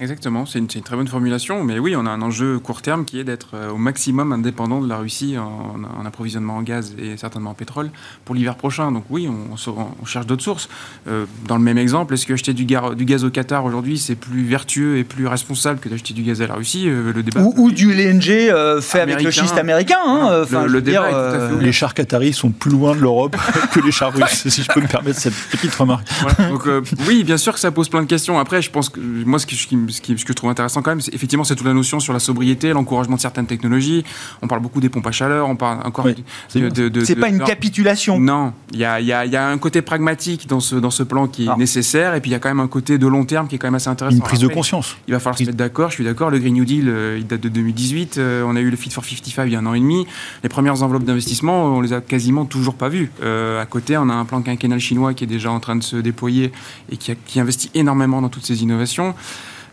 [0.00, 3.18] Exactement, c'est une, très bonne formulation, mais oui, on a un enjeu court terme qui
[3.18, 7.50] est d'être euh, au maximum indépendant de la Russie en, approvisionnement en gaz et certainement
[7.50, 7.90] en pétrole
[8.24, 8.92] pour l'hiver prochain.
[8.92, 10.68] Donc oui, on, on, cherche d'autres sources.
[11.08, 14.14] Euh, dans le même exemple, est-ce que acheter du, du, gaz au Qatar aujourd'hui, c'est
[14.14, 17.40] plus vertueux et plus responsable que d'acheter du gaz à la Russie euh, Le débat
[17.42, 19.98] ou, du LNG fait avec le schiste américain.
[20.06, 23.36] Hein, le, débat Les chars qataris sont plus loin de l'Europe
[23.72, 26.06] que les chars russes, si je peux me permettre cette petite remarque.
[26.38, 26.68] Donc
[27.08, 28.38] oui, bien sûr que ça pose plein de questions.
[28.38, 29.56] Après, je pense que moi, ce qui,
[29.90, 32.00] ce, qui, ce que je trouve intéressant quand même, c'est effectivement c'est toute la notion
[32.00, 34.04] sur la sobriété, l'encouragement de certaines technologies.
[34.42, 38.18] On parle beaucoup des pompes à chaleur, on parle encore de, c'est pas une capitulation.
[38.18, 41.02] Non, il y a, y, a, y a, un côté pragmatique dans ce, dans ce
[41.02, 43.24] plan qui est nécessaire, et puis il y a quand même un côté de long
[43.24, 44.16] terme qui est quand même assez intéressant.
[44.16, 44.96] Une prise de conscience.
[45.06, 45.90] Il va falloir se mettre d'accord.
[45.90, 46.30] Je suis d'accord.
[46.30, 48.18] Le Green New Deal, euh, il date de 2018.
[48.18, 50.06] Euh, on a eu le Fit for 55 il y a un an et demi.
[50.42, 53.10] Les premières enveloppes d'investissement, on les a quasiment toujours pas vues.
[53.22, 55.82] Euh, à côté, on a un plan quinquennal chinois qui est déjà en train de
[55.82, 56.52] se déployer
[56.90, 59.14] et qui, qui investit énormément dans toutes ces innovations.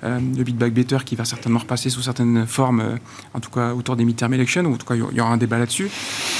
[0.06, 2.96] Euh, le Big Back Better qui va certainement repasser sous certaines formes, euh,
[3.34, 5.38] en tout cas autour des midterm elections, ou en tout cas il y aura un
[5.38, 5.90] débat là-dessus.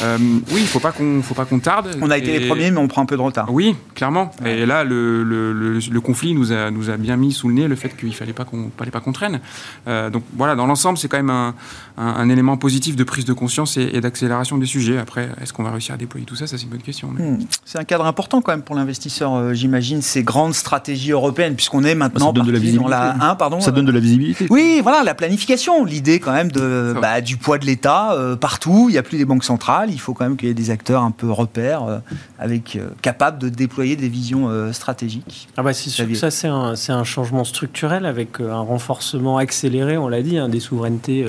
[0.04, 0.18] Euh,
[0.52, 1.98] oui, il faut pas qu'on faut pas qu'on tarde.
[2.02, 3.52] On a été les premiers, mais on prend un peu de retard.
[3.52, 4.32] Oui, clairement.
[4.46, 7.68] Et là, le, le, le, conflit nous a, nous a bien mis sous le nez
[7.68, 9.40] le fait qu'il fallait pas qu'on fallait pas qu'on traîne.
[9.86, 11.56] donc voilà, dans l'ensemble, c'est quand même un,
[11.98, 14.98] un, élément positif de prise de conscience et, d'accélération des sujets.
[14.98, 16.48] Après, est-ce qu'on va réussir à déployer tout ça?
[16.48, 17.10] Ça, c'est une bonne question.
[17.10, 17.40] Hmm.
[17.64, 21.96] C'est un cadre important quand même pour l'investisseur, j'imagine, ces grandes stratégies européennes, puisqu'on est
[21.96, 22.90] maintenant ça donne de la visibilité.
[22.90, 23.55] la pardon.
[23.60, 24.48] Ça donne de la visibilité.
[24.50, 28.88] Oui, voilà, la planification, l'idée quand même de, bah, du poids de l'État euh, partout.
[28.90, 29.90] Il n'y a plus des banques centrales.
[29.92, 32.00] Il faut quand même qu'il y ait des acteurs un peu repères, euh,
[32.40, 35.48] avec euh, capables de déployer des visions stratégiques.
[35.58, 39.98] Ah bah c'est sûr que ça c'est un, un, changement structurel avec un renforcement accéléré,
[39.98, 41.26] on l'a dit, hein, des souverainetés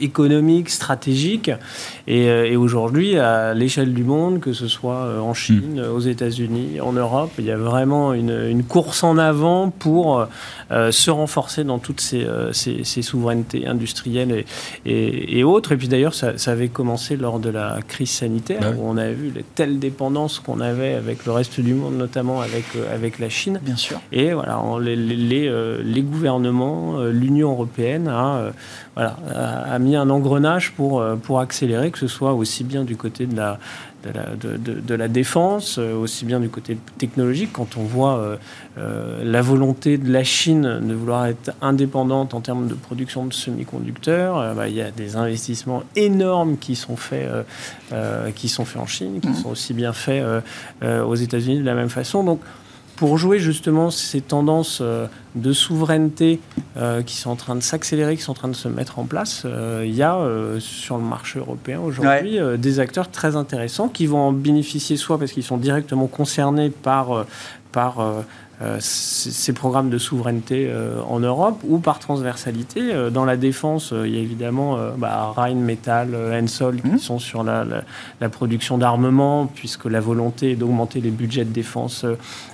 [0.00, 1.50] économique, stratégique.
[2.06, 5.94] Et, euh, et aujourd'hui, à l'échelle du monde, que ce soit euh, en Chine, hmm.
[5.94, 10.26] aux États-Unis, en Europe, il y a vraiment une, une course en avant pour
[10.70, 14.46] euh, se renforcer dans toutes ces, ces, ces souverainetés industrielles et,
[14.86, 15.72] et, et, autres.
[15.72, 18.96] Et puis d'ailleurs, ça, ça, avait commencé lors de la crise sanitaire, bah où on
[18.96, 23.18] a vu les telles dépendances qu'on avait avec le reste du monde, notamment avec, avec
[23.18, 23.60] la Chine.
[23.62, 24.00] Bien sûr.
[24.12, 28.52] Et voilà, les, les, les gouvernements, l'Union européenne a,
[29.00, 32.84] voilà, a, a mis un engrenage pour, euh, pour accélérer, que ce soit aussi bien
[32.84, 33.58] du côté de la,
[34.04, 38.36] de la, de, de, la défense, euh, aussi bien du côté technologique, quand on voit
[38.76, 43.32] euh, la volonté de la Chine de vouloir être indépendante en termes de production de
[43.32, 47.26] semi-conducteurs, bah, il y a des investissements énormes qui sont faits,
[48.34, 49.34] qui sont faits en Chine, qui mmh.
[49.34, 50.22] sont aussi bien faits
[50.82, 52.22] aux États-Unis de la même façon.
[52.22, 52.40] Donc,
[53.00, 54.82] pour jouer justement ces tendances
[55.34, 56.38] de souveraineté
[57.06, 59.46] qui sont en train de s'accélérer, qui sont en train de se mettre en place,
[59.82, 60.18] il y a
[60.58, 65.32] sur le marché européen aujourd'hui des acteurs très intéressants qui vont en bénéficier soit parce
[65.32, 67.24] qu'ils sont directement concernés par,
[67.72, 68.24] par
[68.62, 72.92] euh, ces programmes de souveraineté euh, en Europe ou par transversalité.
[72.92, 76.98] Euh, dans la défense, il y a évidemment bah, Rheinmetall, Ensol qui mmh.
[76.98, 77.64] sont sur la,
[78.20, 82.04] la, production d'armement, puisque la volonté est d'augmenter les budgets de défense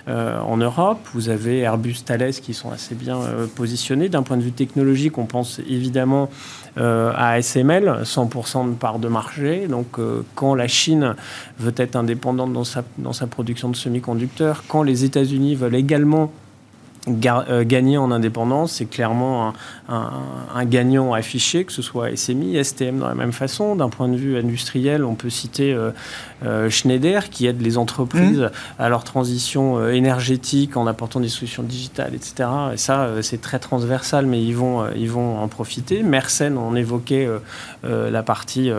[0.09, 0.99] en Europe.
[1.15, 3.19] Vous avez Airbus, Thales qui sont assez bien
[3.57, 4.09] positionnés.
[4.09, 6.31] D'un point de vue technologique, on pense évidemment
[6.77, 9.67] à ASML, 100% de part de marché.
[9.67, 9.99] Donc,
[10.35, 11.17] quand la Chine
[11.59, 16.07] veut être indépendante dans sa, dans sa production de semi-conducteurs, quand les États-Unis veulent également
[16.25, 16.46] euh,
[17.09, 19.53] gagner en indépendance, c'est clairement
[19.89, 23.77] un, gagnant affiché, que ce soit SMI, STM dans la même façon.
[23.77, 25.91] D'un point de vue industriel, on peut citer euh,
[26.45, 28.51] euh, Schneider qui aide les entreprises mmh.
[28.83, 32.49] à leur transition énergétique en apportant des solutions digitales, etc.
[32.75, 36.03] Et ça, c'est très transversal, mais ils vont, ils vont en profiter.
[36.03, 37.29] Mersenne, on évoquait
[37.85, 38.71] la partie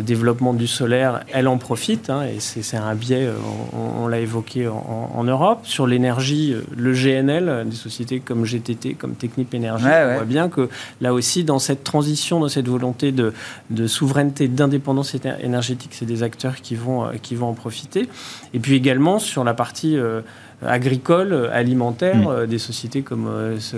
[0.00, 3.28] développement du solaire, elle en profite, hein, et c'est un biais,
[3.72, 5.60] on, l'a évoqué en, en, Europe.
[5.64, 9.84] Sur l'énergie, le GN des sociétés comme GTT, comme Technip Énergie.
[9.84, 10.68] on voit bien que
[11.00, 13.32] là aussi, dans cette transition, dans cette volonté de,
[13.70, 18.08] de souveraineté, d'indépendance énergétique, c'est des acteurs qui vont, euh, qui vont en profiter.
[18.54, 20.20] Et puis également sur la partie euh,
[20.66, 22.26] agricole, alimentaire, mm.
[22.28, 23.28] euh, des sociétés comme,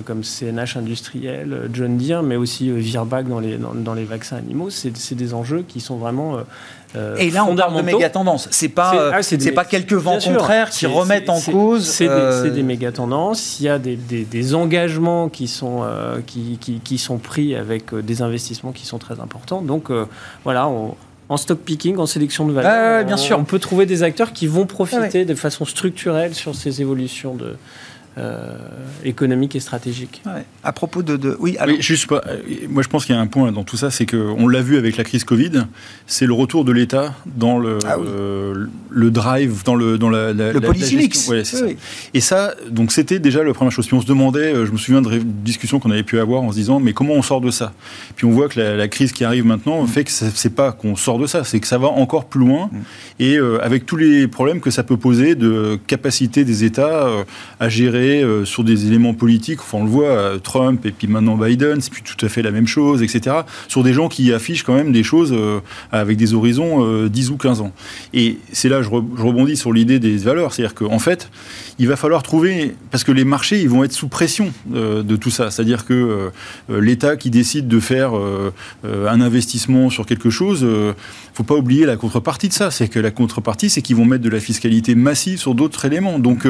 [0.05, 4.71] comme CNH Industriel, John Deere, mais aussi Virbac dans les, dans, les vaccins animaux.
[4.71, 6.39] C'est des enjeux qui sont vraiment
[6.97, 8.49] euh, et là, on parle de méga tendances.
[8.51, 11.87] C'est pas, c'est ah, pas quelques vents contraires qui remettent en cause.
[11.87, 13.61] C'est des, euh, des, méga tendances.
[13.61, 17.95] Il y a des, des, engagements qui sont, euh, qui, qui, qui, sont pris avec
[17.95, 19.61] des investissements qui sont très importants.
[19.61, 19.91] Donc
[20.45, 20.71] voilà,
[21.29, 23.39] en stock picking, en sélection de valeur, bien sûr.
[23.39, 27.57] on peut trouver des acteurs qui vont profiter de façon structurelle sur ces évolutions de,
[28.19, 28.57] euh,
[29.05, 30.23] économique et stratégique.
[30.65, 32.39] À propos de, oui, juste pas, euh,
[32.69, 34.77] moi je pense qu'il y a un point dans tout ça, c'est qu'on l'a vu
[34.77, 35.67] avec la crise Covid,
[36.09, 37.97] c'est le retour de l'État dans le, ah
[38.91, 41.31] le drive, dans le dans la, le polysilix.
[42.13, 43.87] Et ça, donc c'était déjà la première chose.
[43.87, 46.51] Puis on se demandait, euh, je me souviens de discussions qu'on avait pu avoir en
[46.51, 47.73] se disant, mais comment on sort de ça?
[48.17, 49.87] Puis on voit que la, crise qui arrive maintenant mm.
[49.87, 52.69] fait que c'est pas qu'on sort de ça, c'est que ça va encore plus loin
[52.73, 52.79] mm.
[53.21, 57.07] et avec tous les problèmes que ça peut poser de capacité des États
[57.61, 61.37] à gérer euh, sur des éléments politiques, on le voit, euh, Trump et puis maintenant
[61.37, 63.37] Biden, c'est plus tout à fait la même chose, etc.
[63.69, 65.61] Sur des gens qui affichent quand même des choses euh,
[65.93, 67.73] avec des horizons 10 ou 15 ans.
[68.15, 71.31] Et c'est là, je, rebondis sur l'idée des valeurs, c'est-à-dire qu'en fait,
[71.79, 75.31] il va falloir trouver, parce que les marchés, ils vont être sous pression de tout
[75.31, 76.31] ça, c'est-à-dire que
[76.69, 78.13] l'État qui décide de faire
[78.85, 80.67] un investissement sur quelque chose,
[81.35, 84.25] faut pas oublier la contrepartie de ça, c'est que la contrepartie, c'est qu'ils vont mettre
[84.25, 86.19] de la fiscalité massive sur d'autres éléments.
[86.19, 86.47] Donc,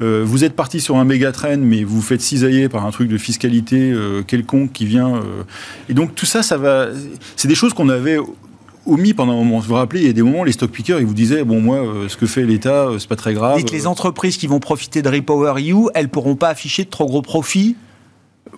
[0.00, 3.18] vous êtes parti sur un méga train, mais vous faites cisailler par un truc de
[3.18, 5.16] fiscalité euh, quelconque qui vient.
[5.16, 5.42] Euh.
[5.88, 6.88] et donc tout ça, ça va.
[7.36, 8.18] C'est des choses qu'on avait
[8.86, 9.58] omis pendant un moment.
[9.58, 11.60] Vous vous rappelez, il y a des moments, les stock pickers, ils vous disaient bon,
[11.60, 13.62] moi, euh, ce que fait l'État, c'est pas très grave.
[13.62, 17.06] Que les entreprises qui vont profiter de Repower EU, elles pourront pas afficher de trop
[17.06, 17.76] gros profits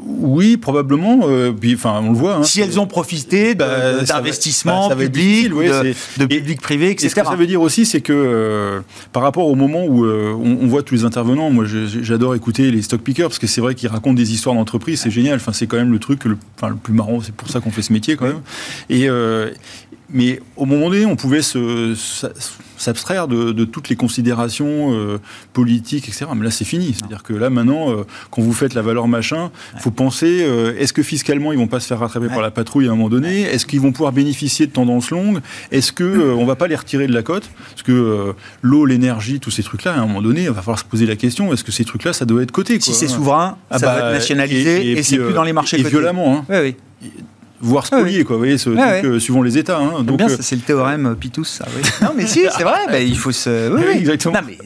[0.04, 1.20] oui, probablement.
[1.24, 2.36] Euh, puis, enfin, on le voit.
[2.36, 7.08] Hein, si elles ont profité bah, d'investissements bah, publics, de, public-privé, etc.
[7.08, 8.80] ce que ça veut dire aussi, c'est que euh,
[9.12, 12.82] par rapport au moment où euh, on, voit tous les intervenants, moi j'adore écouter les
[12.82, 15.36] stock pickers parce que c'est vrai qu'ils racontent des histoires d'entreprise, c'est génial.
[15.36, 17.20] Enfin, c'est quand même le truc le, le plus marrant.
[17.20, 18.42] C'est pour ça qu'on fait ce métier quand même.
[18.90, 19.08] Et,
[20.10, 21.42] mais au moment donné, on pouvait
[22.82, 25.18] s'abstraire de, toutes les considérations euh,
[25.52, 26.26] politiques, etc.
[26.34, 26.94] Mais là, c'est fini.
[26.94, 30.74] C'est-à-dire que là, maintenant, euh, quand vous faites la valeur machin, il faut penser euh,
[30.78, 33.08] est-ce que fiscalement, ils vont pas se faire rattraper par la patrouille à un moment
[33.08, 33.42] donné?
[33.42, 35.40] Est-ce qu'ils vont pouvoir bénéficier de tendances longues?
[35.70, 37.48] Est-ce que on va pas les retirer de la cote?
[37.70, 40.84] Parce que l'eau, l'énergie, tous ces trucs-là, à un moment donné, il va falloir se
[40.84, 43.78] poser la question est-ce que ces trucs-là, ça doit être coté Si c'est souverain, ah
[43.78, 46.36] ça doit bah, être nationalisé et, c'est plus dans les marchés et violemment.
[46.36, 46.44] Hein.
[46.48, 47.12] Oui, oui
[47.62, 48.36] voire spolier, quoi.
[48.36, 49.78] Vous voyez, ce truc, euh, suivant les États.
[49.78, 50.02] Hein.
[50.02, 51.64] Donc, bien, euh, c'est le théorème euh, Pitous, ça.
[51.74, 51.82] Oui.
[52.02, 52.80] non, mais si, c'est vrai.
[52.88, 53.72] Bah, il faut se.
[53.72, 54.34] Oui, exactement.
[54.34, 54.58] Non, mais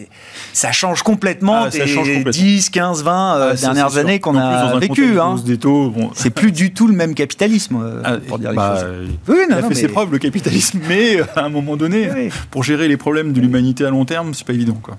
[0.52, 5.20] ça change complètement ah, des 10, 15, 20 dernières années qu'on a vécu.
[5.20, 5.36] Hein.
[5.62, 6.10] Bon.
[6.14, 9.08] C'est plus du tout le même capitalisme, ah, pour dire les bah, choses.
[9.28, 12.64] Oui, non, il a fait ses preuves, le capitalisme, mais à un moment donné, pour
[12.64, 14.96] gérer les problèmes de l'humanité à long terme, c'est pas évident, quoi.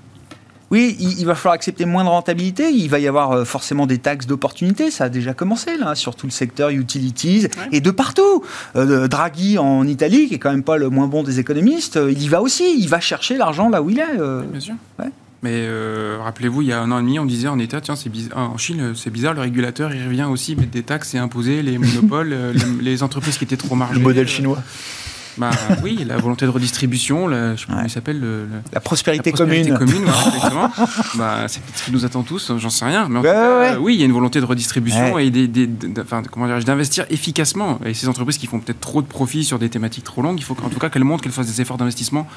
[0.69, 2.69] Oui, il, va falloir accepter moins de rentabilité.
[2.69, 4.91] Il va y avoir euh, forcément des taxes d'opportunité.
[4.91, 8.43] Ça a déjà commencé là, sur tout le secteur utilities et de partout.
[8.75, 12.11] Euh, Draghi en Italie, qui est quand même pas le moins bon des économistes, euh,
[12.11, 12.77] il y va aussi.
[12.77, 14.17] Il va chercher l'argent là où il est.
[14.51, 14.75] bien sûr.
[15.43, 15.69] Mais
[16.19, 18.57] rappelez-vous, il y a un an et demi, on disait en État, tiens, c'est en
[18.57, 22.35] Chine, c'est bizarre, le régulateur, il revient aussi mettre des taxes et imposer les monopoles,
[22.81, 23.99] les, entreprises qui étaient trop margées.
[23.99, 24.57] Le modèle chinois.
[25.37, 25.51] Bah,
[25.83, 28.21] Oui, la volonté de redistribution, la, je sais pas comment il s'appelle.
[28.73, 29.77] la prospérité commune.
[29.77, 30.05] commune
[31.15, 33.07] bah, c'est ce qui nous attend tous, j'en sais rien.
[33.09, 37.05] Mais en tout cas, oui, il y a une volonté de redistribution et des, d'investir
[37.09, 37.79] efficacement.
[37.85, 40.43] Et ces entreprises qui font peut-être trop de profits sur des thématiques trop longues, il
[40.43, 42.27] faut qu'en tout cas qu'elles montrent qu'elles fassent des efforts d'investissement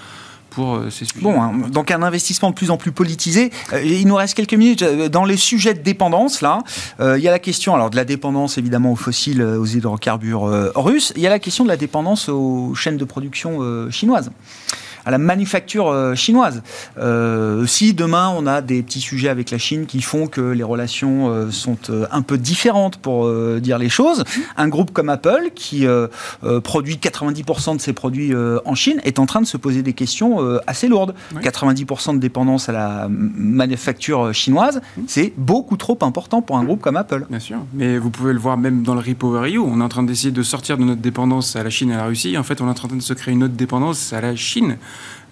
[0.50, 1.22] pour euh, ces sujets.
[1.22, 3.50] Bon, hein, donc un investissement de plus en plus politisé.
[3.72, 4.82] Euh, il nous reste quelques minutes.
[4.82, 6.62] Euh, dans les sujets de dépendance, là,
[7.00, 11.12] il y a la question alors, de la dépendance évidemment aux fossiles, aux hydrocarbures russes.
[11.16, 14.30] Il y a la question de la dépendance aux chaînes de production chinoises
[15.04, 16.62] à la manufacture euh, chinoise.
[16.98, 20.62] Euh, si demain on a des petits sujets avec la Chine qui font que les
[20.62, 21.78] relations euh, sont
[22.10, 23.30] un peu différentes pour
[23.60, 24.24] dire les choses,
[24.56, 25.86] un groupe comme Apple qui
[26.64, 28.32] produit 90% de ses produits
[28.64, 31.14] en Chine est en train de se poser des questions assez lourdes.
[31.34, 36.96] 90% de dépendance à la manufacture chinoise, c'est beaucoup trop important pour un groupe comme
[36.96, 37.26] Apple.
[37.30, 39.88] Bien sûr, mais vous pouvez le voir même dans le Repower EU, on est en
[39.88, 42.36] train d'essayer de sortir de notre dépendance à la Chine et à la Russie.
[42.36, 44.76] En fait, on est en train de se créer une autre dépendance à la Chine.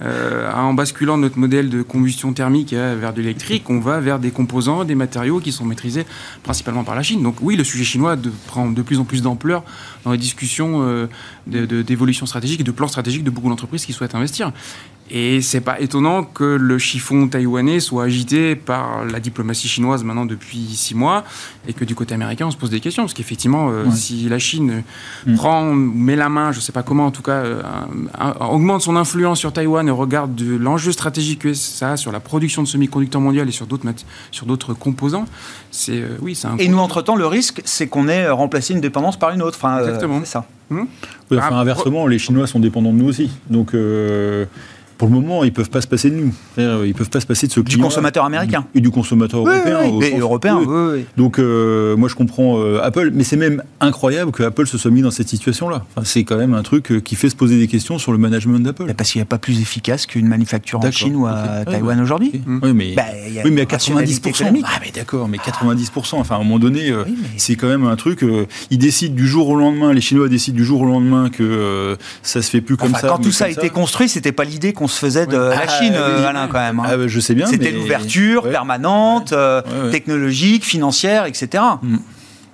[0.01, 4.19] Euh, en basculant notre modèle de combustion thermique euh, vers de l'électrique, on va vers
[4.19, 6.07] des composants, des matériaux qui sont maîtrisés
[6.45, 7.23] principalement par la Chine.
[7.23, 9.65] Donc oui, le sujet chinois prend de plus en plus d'ampleur
[10.05, 11.07] dans les discussions euh,
[11.47, 14.53] d'évolution stratégique et de plan stratégique de beaucoup d'entreprises qui souhaitent investir.
[15.11, 20.27] Et c'est pas étonnant que le chiffon taïwanais soit agité par la diplomatie chinoise maintenant
[20.27, 21.25] depuis six mois
[21.67, 23.05] et que du côté américain on se pose des questions.
[23.05, 24.83] Parce qu'effectivement, euh, si la Chine
[25.27, 25.35] mm.
[25.37, 27.63] prend, met la main, je sais pas comment en tout cas, euh,
[28.41, 32.63] augmente son influence sur Taïwan et regarde l'enjeu stratégique que ça a sur la production
[32.63, 33.87] de semi-conducteurs mondial et sur d'autres,
[34.31, 35.25] sur d'autres composants,
[35.71, 36.57] c'est euh, oui, c'est un.
[36.59, 39.57] Et nous, entre-temps, le risque, c'est qu'on ait remplacé une dépendance par une autre.
[39.57, 40.21] Enfin, Exactement.
[40.21, 40.45] c'est ça.
[40.71, 40.85] Hmm
[41.33, 43.31] enfin, ah, inversement, les Chinois sont dépendants de nous aussi.
[43.51, 43.75] Donc
[44.99, 46.35] pour le moment, ils peuvent pas se passer de nous.
[46.57, 48.67] Ils peuvent pas se passer de ce Du consommateur américain.
[48.75, 49.79] Et du consommateur européen.
[49.93, 50.61] Oui, et européen,
[51.17, 54.91] Donc, euh, moi, je comprends euh, Apple, mais c'est même incroyable que Apple se soit
[54.91, 55.85] mis dans cette situation-là.
[55.95, 58.19] Enfin, c'est quand même un truc euh, qui fait se poser des questions sur le
[58.19, 58.93] management d'Apple.
[58.95, 62.43] Parce qu'il n'y a pas plus efficace qu'une manufacture en Chine ou à Taïwan aujourd'hui.
[62.63, 63.05] Oui, mais, bah,
[63.45, 64.65] oui, mais à 90%.
[64.65, 66.17] Ah, mais d'accord, mais 90%.
[66.17, 66.93] Enfin, à un moment donné,
[67.37, 68.25] c'est quand même un truc.
[68.71, 72.43] ils décident du jour au lendemain, les Chinois décident du jour au lendemain que ça
[72.43, 73.07] se fait plus comme ça.
[73.07, 75.69] Quand tout ça a été construit, c'était pas l'idée qu'on se faisait de la ah,
[75.69, 76.81] Chine, Alain, quand même.
[76.81, 76.85] Hein.
[76.87, 77.47] Ah, je sais bien.
[77.47, 81.63] C'était l'ouverture permanente, euh, technologique, financière, etc.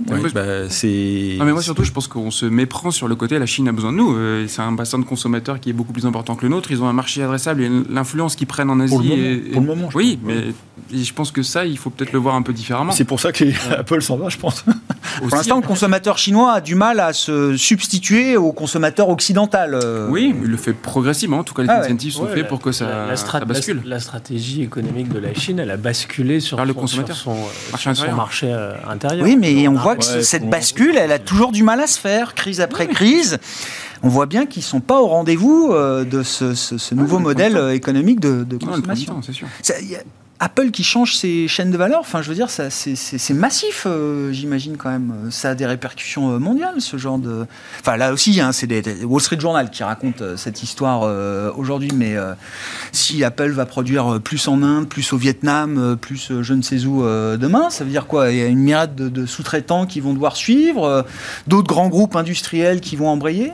[0.01, 1.37] Bah, c'est.
[1.39, 3.93] mais moi surtout, je pense qu'on se méprend sur le côté la Chine a besoin
[3.93, 4.17] de nous.
[4.17, 6.71] Euh, c'est un bassin de consommateurs qui est beaucoup plus important que le nôtre.
[6.71, 8.95] Ils ont un marché adressable et l'influence qu'ils prennent en Asie.
[9.53, 9.89] Pour le moment.
[9.95, 10.47] oui, mais
[10.93, 12.93] je pense que ça, il faut peut-être le voir un peu différemment.
[12.93, 13.45] C'est pour ça que
[13.79, 14.65] Apple s'en va, je pense.
[15.19, 19.75] pour l'instant, le consommateur chinois a du mal à se substituer au consommateur occidental.
[19.75, 20.09] Euh.
[20.11, 21.39] Oui, il le fait progressivement.
[21.39, 23.07] En tout cas, les ah incentives sont faits pour que ça,
[23.47, 23.83] bascule.
[23.85, 27.17] La, stratégie économique de la Chine, elle a basculé sur, le consommateur.
[27.17, 27.37] son,
[28.17, 28.53] marché,
[28.87, 29.25] intérieur.
[29.25, 32.35] Oui, mais on voit que cette bascule, elle a toujours du mal à se faire,
[32.35, 33.39] crise après crise.
[34.03, 37.75] On voit bien qu'ils ne sont pas au rendez-vous euh, de ce, nouveau modèle euh,
[37.75, 39.21] économique de, consommation.
[39.23, 39.49] c'est sûr.
[40.41, 44.77] Apple qui change ses chaînes de valeur, enfin je veux dire, c'est massif, euh, j'imagine
[44.77, 45.31] quand même.
[45.31, 47.47] Ça a des répercussions euh, mondiales, ce genre de...
[47.81, 48.69] Enfin là aussi, hein, c'est
[49.05, 51.03] Wall Street Journal qui raconte euh, cette histoire
[51.57, 52.17] aujourd'hui, mais
[52.93, 57.03] si Apple va produire plus en Inde, plus au Vietnam, plus je ne sais où
[57.03, 58.31] demain, ça veut dire quoi?
[58.31, 61.07] Il y a une myriade de sous-traitants qui vont devoir suivre,
[61.47, 63.53] d'autres grands groupes industriels qui vont embrayer?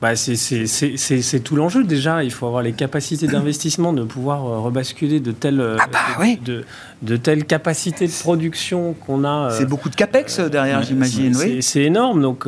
[0.00, 2.24] Bah c'est tout l'enjeu déjà.
[2.24, 6.64] Il faut avoir les capacités d'investissement, de pouvoir euh, rebasculer de telles, ah bah de,
[7.02, 9.50] de, telles capacités de production qu'on a.
[9.50, 11.36] Euh, c'est beaucoup de capex derrière, j'imagine.
[11.36, 11.62] Oui.
[11.62, 12.22] C'est énorme.
[12.22, 12.46] Donc.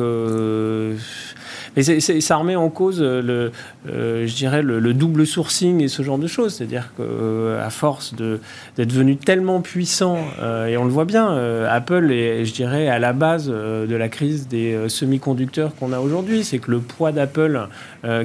[1.75, 3.51] Mais ça remet en cause, euh, le,
[3.89, 6.55] euh, je dirais, le, double sourcing et ce genre de choses.
[6.55, 10.17] C'est-à-dire qu'à euh, force d'être devenu tellement puissant,
[10.67, 11.35] et on le voit bien,
[11.67, 16.43] Apple est, je dirais, à la base de la crise des semi-conducteurs qu'on a aujourd'hui.
[16.43, 17.67] C'est que le poids d'Apple,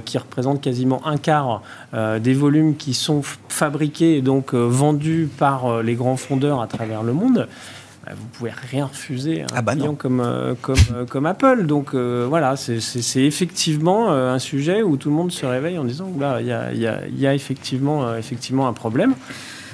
[0.04, 1.62] qui représente quasiment un quart
[2.20, 7.12] des volumes qui sont fabriqués et donc vendus par les grands fondeurs à travers le
[7.12, 7.48] monde,
[8.16, 11.66] vous pouvez rien refuser à un ah bah client comme, euh, comme, euh, comme Apple.
[11.66, 16.10] Donc euh, voilà, c'est effectivement un sujet où tout le monde se réveille en disant
[16.40, 19.14] il y a, y, a, y a, effectivement, effectivement un problème.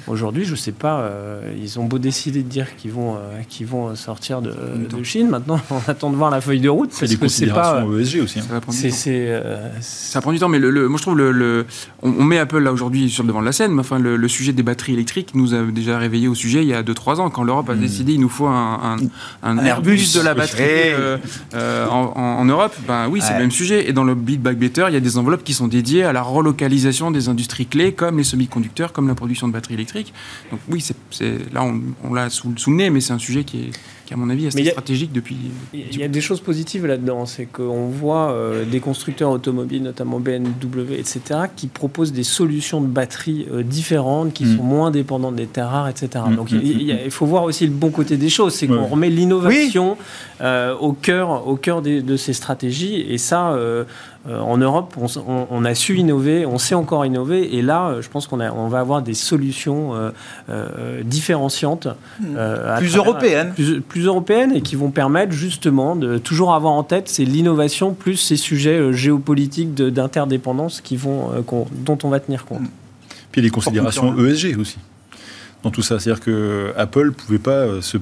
[0.07, 3.41] Aujourd'hui, je ne sais pas, euh, ils ont beau décider de dire qu'ils vont, euh,
[3.49, 5.29] qu'ils vont sortir de, de, Chine.
[5.29, 6.89] Maintenant, on attend de voir la feuille de route.
[6.91, 8.39] C'est des considérations pas, ESG aussi.
[8.39, 8.61] Hein.
[9.07, 11.65] Euh, ça prend du temps, mais le, moi je trouve le,
[12.03, 14.53] on, met Apple là aujourd'hui sur le devant de la scène, mais enfin le, sujet
[14.53, 17.43] des batteries électriques nous a déjà réveillé au sujet il y a 2-3 ans quand
[17.43, 17.79] l'Europe a hmm.
[17.79, 18.97] décidé il nous faut un,
[19.43, 20.93] un, Airbus, de la batterie
[21.53, 22.75] en, Europe.
[22.87, 23.89] Ben oui, c'est le même sujet.
[23.89, 26.13] Et dans le Big Back Better, il y a des enveloppes qui sont dédiées à
[26.13, 29.94] la relocalisation des industries clés comme les semi-conducteurs, comme la production de batteries électriques
[30.51, 31.63] Donc oui, c'est, là,
[32.03, 33.71] on, l'a sous, sous, le nez, mais c'est un sujet qui est
[34.05, 35.35] qui à mon avis est stratégique depuis.
[35.73, 40.19] Il y a des choses positives là-dedans, c'est qu'on voit euh, des constructeurs automobiles, notamment
[40.19, 41.21] BMW, etc.,
[41.55, 44.57] qui proposent des solutions de batterie euh, différentes, qui mm.
[44.57, 46.23] sont moins dépendantes des terres rares, etc.
[46.27, 49.09] Mm, Donc mm, il, faut voir aussi le bon côté des choses, c'est qu'on remet
[49.09, 49.97] l'innovation
[50.41, 53.57] euh, au cœur, au cœur de ces stratégies, et ça.
[54.27, 54.95] en Europe,
[55.27, 58.79] on, a su innover, on sait encore innover, et là, je pense qu'on on va
[58.79, 59.93] avoir des solutions
[61.03, 61.87] différenciantes.
[62.77, 63.53] plus européennes
[63.94, 68.17] plus européennes et qui vont permettre justement de toujours avoir en tête c'est l'innovation plus
[68.17, 71.41] ces sujets euh, géopolitiques d'interdépendance qui vont euh,
[71.71, 72.63] dont on va tenir compte.
[73.31, 74.77] Puis les considérations ESG aussi
[75.63, 77.97] dans tout ça, c'est-à-dire que Apple pouvait pas euh, se,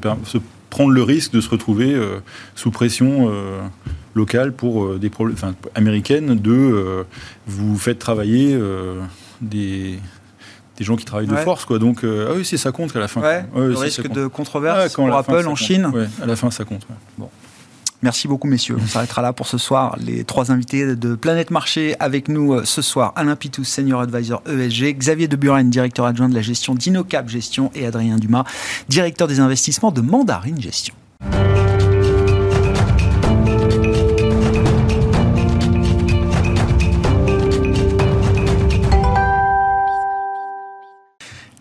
[0.70, 1.96] prendre le risque de se retrouver
[2.56, 3.32] sous pression
[4.16, 5.38] locale pour des problèmes
[5.76, 7.06] américaines de
[7.46, 8.58] vous faites travailler
[9.40, 10.00] des
[10.78, 11.80] des gens qui travaillent de force, quoi.
[11.80, 13.22] Donc, euh, ah oui, c'est ça compte qu'à la fin.
[13.22, 15.92] Ouais, le risque de controverse pour Apple en Chine.
[16.22, 16.88] à la fin, ça compte.
[17.18, 17.30] Bon.
[18.04, 18.76] Merci beaucoup, messieurs.
[18.84, 19.96] On s'arrêtera là pour ce soir.
[19.98, 23.14] Les trois invités de Planète Marché avec nous euh, ce soir.
[23.16, 27.72] Alain Pitous, Senior Advisor ESG, Xavier de Buren, directeur adjoint de la gestion d'Inocap Gestion
[27.74, 28.44] et Adrien Dumas,
[28.90, 30.94] directeur des investissements de Mandarine Gestion.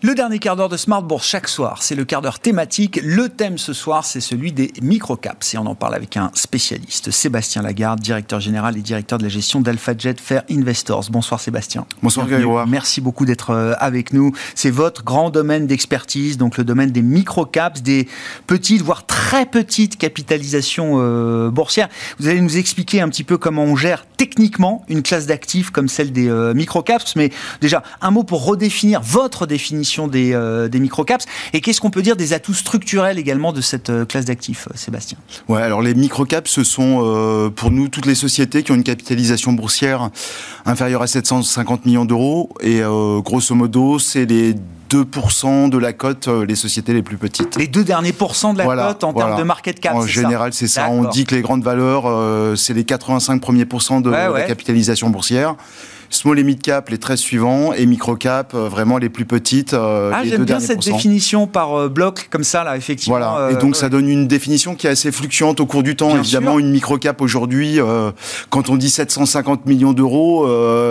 [0.05, 2.99] Le dernier quart d'heure de Smart Bourse chaque soir, c'est le quart d'heure thématique.
[3.01, 5.53] Le thème ce soir, c'est celui des microcaps.
[5.53, 9.29] Et on en parle avec un spécialiste, Sébastien Lagarde, directeur général et directeur de la
[9.29, 11.05] gestion d'AlphaJet Fair Investors.
[11.09, 11.85] Bonsoir Sébastien.
[12.01, 12.67] Bonsoir Grégoire.
[12.67, 14.33] Merci beaucoup d'être euh, avec nous.
[14.55, 18.09] C'est votre grand domaine d'expertise, donc le domaine des microcaps, des
[18.45, 21.87] petites, voire très petites capitalisations euh, boursières.
[22.19, 25.87] Vous allez nous expliquer un petit peu comment on gère techniquement une classe d'actifs comme
[25.87, 27.15] celle des euh, microcaps.
[27.15, 27.29] Mais
[27.61, 31.25] déjà, un mot pour redéfinir votre définition des, euh, des microcaps.
[31.53, 34.75] Et qu'est-ce qu'on peut dire des atouts structurels également de cette euh, classe d'actifs, euh,
[34.75, 35.17] Sébastien?
[35.47, 39.53] Ouais, alors les microcaps, ce sont pour nous toutes les sociétés qui ont une capitalisation
[39.53, 40.09] boursière
[40.65, 42.49] inférieure à 750 millions d'euros.
[42.61, 42.81] Et
[43.19, 44.55] grosso modo, c'est les
[44.89, 47.55] 2% de la cote, les sociétés les plus petites.
[47.55, 49.95] Les deux derniers pourcents de la cote en termes de market cap.
[49.95, 50.89] En général, c'est ça.
[50.89, 55.55] On dit que les grandes valeurs, c'est les 85 premiers pourcents de la capitalisation boursière
[56.15, 59.73] small et mid cap les 13 suivants et micro cap euh, vraiment les plus petites.
[59.73, 63.17] Euh, ah, j'aime bien cette définition par euh, bloc comme ça là effectivement.
[63.17, 63.51] Voilà.
[63.51, 66.15] et donc ça donne une définition qui est assez fluctuante au cours du temps.
[66.17, 67.79] Évidemment, une micro cap aujourd'hui,
[68.49, 70.47] quand on dit 750 millions d'euros,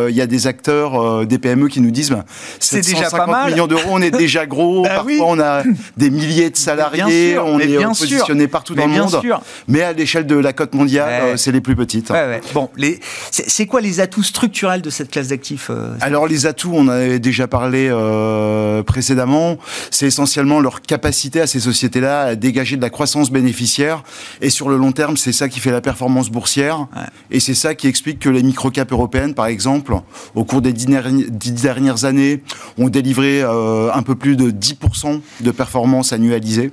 [0.08, 2.24] il y a des acteurs, des PME qui nous disent bah,
[2.58, 3.50] c'est déjà pas mal.
[3.50, 4.82] millions d'euros, on est déjà gros.
[4.82, 5.62] Bah Parfois, on a
[5.96, 9.20] des milliers de salariés, on est positionné partout dans le monde.
[9.68, 12.12] Mais à l'échelle de la cote mondiale, c'est les plus petites.
[12.54, 12.98] Bon, les...
[13.30, 17.20] c'est quoi les atouts structurels de cette classe d'actifs euh, Alors les atouts, on avait
[17.20, 19.58] déjà parlé euh, précédemment,
[19.90, 24.02] c'est essentiellement leur capacité à ces sociétés-là à dégager de la croissance bénéficiaire.
[24.40, 26.86] Et sur le long terme, c'est ça qui fait la performance boursière.
[27.30, 29.94] Et c'est ça qui explique que les microcaps européennes, par exemple,
[30.34, 32.42] au cours des dix dernières années,
[32.78, 36.72] ont délivré euh, un peu plus de 10% de performance annualisée.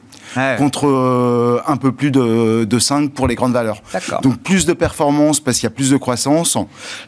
[0.57, 3.82] Contre un peu plus de, de 5 pour les grandes valeurs.
[4.21, 6.57] Donc plus de performance parce qu'il y a plus de croissance.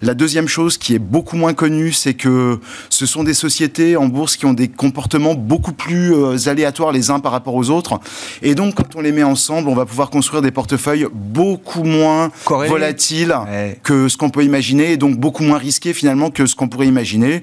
[0.01, 2.59] La deuxième chose qui est beaucoup moins connu, c'est que
[2.89, 7.09] ce sont des sociétés en bourse qui ont des comportements beaucoup plus euh, aléatoires les
[7.11, 7.99] uns par rapport aux autres.
[8.41, 12.32] Et donc, quand on les met ensemble, on va pouvoir construire des portefeuilles beaucoup moins
[12.47, 13.36] volatiles
[13.84, 16.88] que ce qu'on peut imaginer, et donc beaucoup moins risqués finalement que ce qu'on pourrait
[16.88, 17.41] imaginer.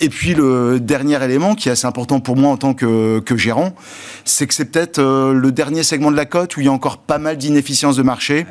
[0.00, 3.36] Et puis, le dernier élément qui est assez important pour moi en tant que, que
[3.36, 3.72] gérant,
[4.24, 6.72] c'est que c'est peut-être euh, le dernier segment de la cote où il y a
[6.72, 8.46] encore pas mal d'inefficience de marché,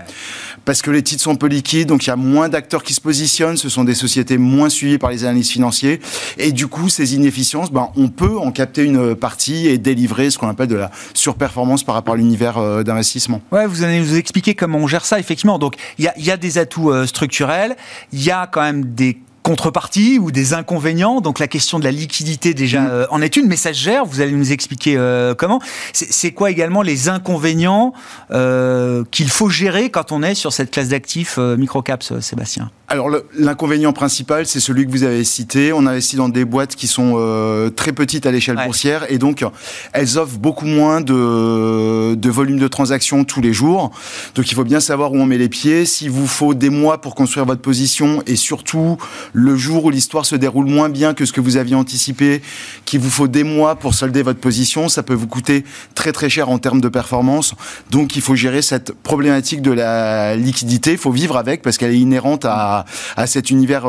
[0.65, 3.01] parce que les titres sont peu liquides, donc il y a moins d'acteurs qui se
[3.01, 5.99] positionnent, ce sont des sociétés moins suivi par les analystes financiers.
[6.37, 10.37] Et du coup, ces inefficiences, ben, on peut en capter une partie et délivrer ce
[10.37, 13.41] qu'on appelle de la surperformance par rapport à l'univers euh, d'investissement.
[13.51, 15.59] Ouais, vous allez nous expliquer comment on gère ça, effectivement.
[15.59, 17.75] Donc, il y a, y a, des atouts euh, structurels,
[18.11, 19.17] il y a quand même des
[19.47, 21.21] contreparties ou des inconvénients.
[21.21, 22.89] Donc la question de la liquidité déjà mm.
[22.89, 24.05] euh, en est une, mais ça se gère.
[24.05, 25.61] Vous allez nous expliquer euh, comment.
[25.93, 27.93] C'est quoi également les inconvénients
[28.31, 32.71] euh, qu'il faut gérer quand on est sur cette classe d'actifs microcaps, Sébastien?
[32.89, 35.73] Alors l'inconvénient principal, c'est celui que vous avez cité.
[35.73, 39.43] On investit dans des boîtes qui sont très petites à l'échelle boursière et donc
[39.91, 43.91] elles offrent beaucoup moins de, de volume de transactions tous les jours.
[44.35, 45.85] Donc il faut bien savoir où on met les pieds.
[45.85, 48.97] S'il vous faut des mois pour construire votre position et surtout
[49.33, 52.41] le jour où l'histoire se déroule moins bien que ce que vous aviez anticipé,
[52.85, 56.29] qu'il vous faut des mois pour solder votre position, ça peut vous coûter très très
[56.29, 57.53] cher en termes de performance.
[57.91, 61.91] Donc il faut gérer cette problématique de la liquidité, il faut vivre avec parce qu'elle
[61.91, 63.85] est inhérente à, à, à cet univers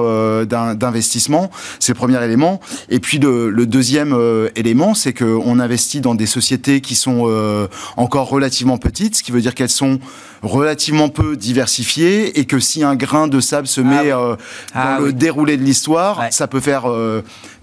[0.46, 1.50] d'investissement.
[1.80, 2.60] C'est le premier élément.
[2.88, 4.16] Et puis le, le deuxième
[4.56, 9.40] élément, c'est qu'on investit dans des sociétés qui sont encore relativement petites, ce qui veut
[9.40, 9.98] dire qu'elles sont
[10.42, 14.36] relativement peu diversifiées et que si un grain de sable se ah met dans
[14.74, 16.86] ah le déroulé de l'histoire, ça peut faire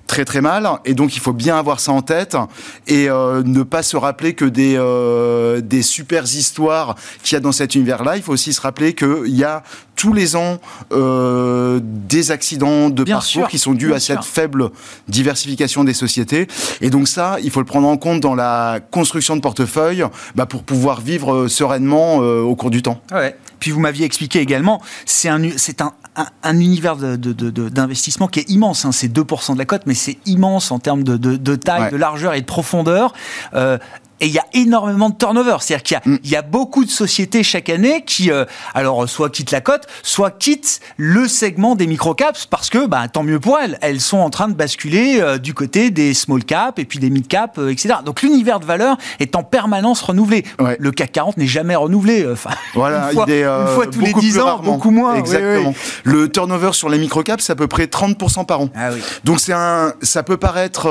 [0.07, 2.37] très très mal et donc il faut bien avoir ça en tête
[2.87, 7.39] et euh, ne pas se rappeler que des euh, des super histoires qu'il y a
[7.39, 8.17] dans cet univers-là.
[8.17, 9.63] Il faut aussi se rappeler qu'il y a
[9.95, 10.59] tous les ans
[10.91, 14.69] euh, des accidents de parcours qui sont dus à cette faible
[15.07, 16.47] diversification des sociétés
[16.81, 20.45] et donc ça il faut le prendre en compte dans la construction de portefeuille bah,
[20.45, 23.01] pour pouvoir vivre sereinement au cours du temps.
[23.11, 23.35] Ouais.
[23.65, 25.91] Puis vous m'aviez expliqué également, c'est un, c'est un,
[26.43, 28.85] un, univers d'investissement qui est immense.
[28.85, 28.91] Hein.
[28.91, 32.41] C'est 2% de la cote, mais c'est immense en termes de, taille, de largeur et
[32.41, 33.15] de profondeur.
[33.55, 33.79] Euh,
[34.21, 35.57] et il y a énormément de turnover.
[35.59, 36.19] C'est-à-dire qu'il y, mm.
[36.23, 40.31] y, a beaucoup de sociétés chaque année qui, euh, alors, soit quittent la cote, soit
[40.31, 43.77] quittent le segment des microcaps parce que, bah, tant mieux pour elles.
[43.81, 47.09] Elles sont en train de basculer euh, du côté des small caps et puis des
[47.09, 47.95] mid caps, euh, etc.
[48.05, 50.45] Donc l'univers de valeur est en permanence renouvelé.
[50.79, 52.25] Le CAC 40 n'est jamais renouvelé.
[52.31, 55.15] Enfin, voilà, une fois, est, une fois tous les 10 ans, beaucoup moins.
[55.15, 55.73] Exactement.
[56.03, 58.69] Le turnover sur les microcaps, c'est à peu près 30% par an.
[58.75, 59.01] Ah, oui.
[59.23, 60.83] Donc c'est un, ça peut paraître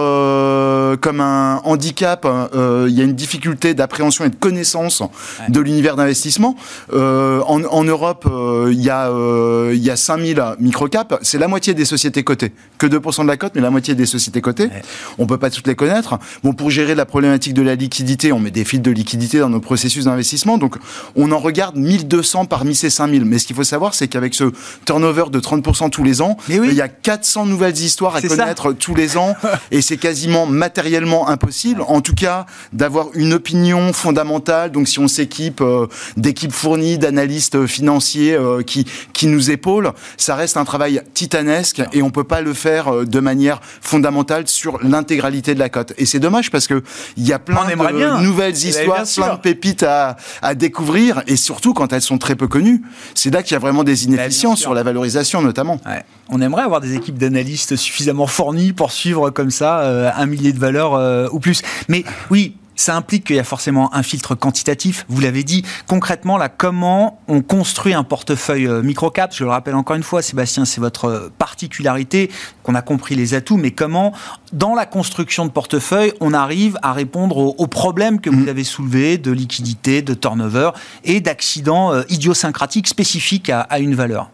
[1.01, 2.27] comme un handicap.
[2.55, 5.03] Il y a une difficulté d'appréhension et de connaissance
[5.49, 6.57] de l'univers d'investissement.
[6.93, 11.15] Euh, en, Europe, euh, il y, a, euh, y a 5000 microcaps.
[11.23, 12.53] C'est la moitié des sociétés cotées.
[12.79, 14.71] Que 2% de la cote, mais la moitié des sociétés cotées.
[15.19, 16.19] On peut pas toutes les connaître.
[16.43, 19.49] Bon, pour gérer la problématique de la liquidité, on met des fils de liquidité dans
[19.49, 20.59] nos processus d'investissement.
[20.59, 20.77] Donc,
[21.17, 23.25] on en regarde 1200 parmi ces 5000.
[23.25, 24.53] Mais ce qu'il faut savoir, c'est qu'avec ce
[24.85, 28.95] turnover de 30% tous les ans, il y a 400 nouvelles histoires à connaître tous
[28.95, 29.35] les ans.
[29.71, 34.71] et c'est quasiment matériellement impossible, en tout cas, d'avoir une opinion fondamentale.
[34.71, 35.87] Donc, si on s'équipe euh,
[36.17, 42.03] d'équipes fournies, d'analystes financiers euh, qui, qui nous épaulent, ça reste un travail titanesque et
[42.03, 45.93] on peut pas le faire euh, de manière fondamentale sur l'intégralité de la cote.
[45.99, 46.83] Et c'est dommage parce que
[47.17, 51.75] il y a plein de nouvelles histoires, plein de pépites à, à découvrir et surtout
[51.75, 52.83] quand elles sont très peu connues.
[53.15, 55.81] C'est là qu'il y a vraiment des inefficiences sur la valorisation notamment.
[56.29, 60.59] On aimerait avoir des équipes d'analystes suffisamment fournies pour suivre comme ça un millier de
[60.59, 61.63] valeurs ou plus.
[61.89, 65.05] Mais oui, ça implique qu'il y a forcément un filtre quantitatif.
[65.09, 65.65] Vous l'avez dit.
[65.87, 69.35] Concrètement, là, comment on construit un portefeuille euh, microcap?
[69.35, 72.31] Je le rappelle encore une fois, Sébastien, c'est votre euh, particularité.
[72.63, 74.13] Qu'on a compris les atouts, mais comment,
[74.53, 78.49] dans la construction de portefeuille, on arrive à répondre aux, problèmes que vous mm.
[78.49, 80.71] avez soulevés de liquidité, de turnover
[81.05, 84.31] et d'accidents euh, idiosyncratiques spécifiques à, une valeur?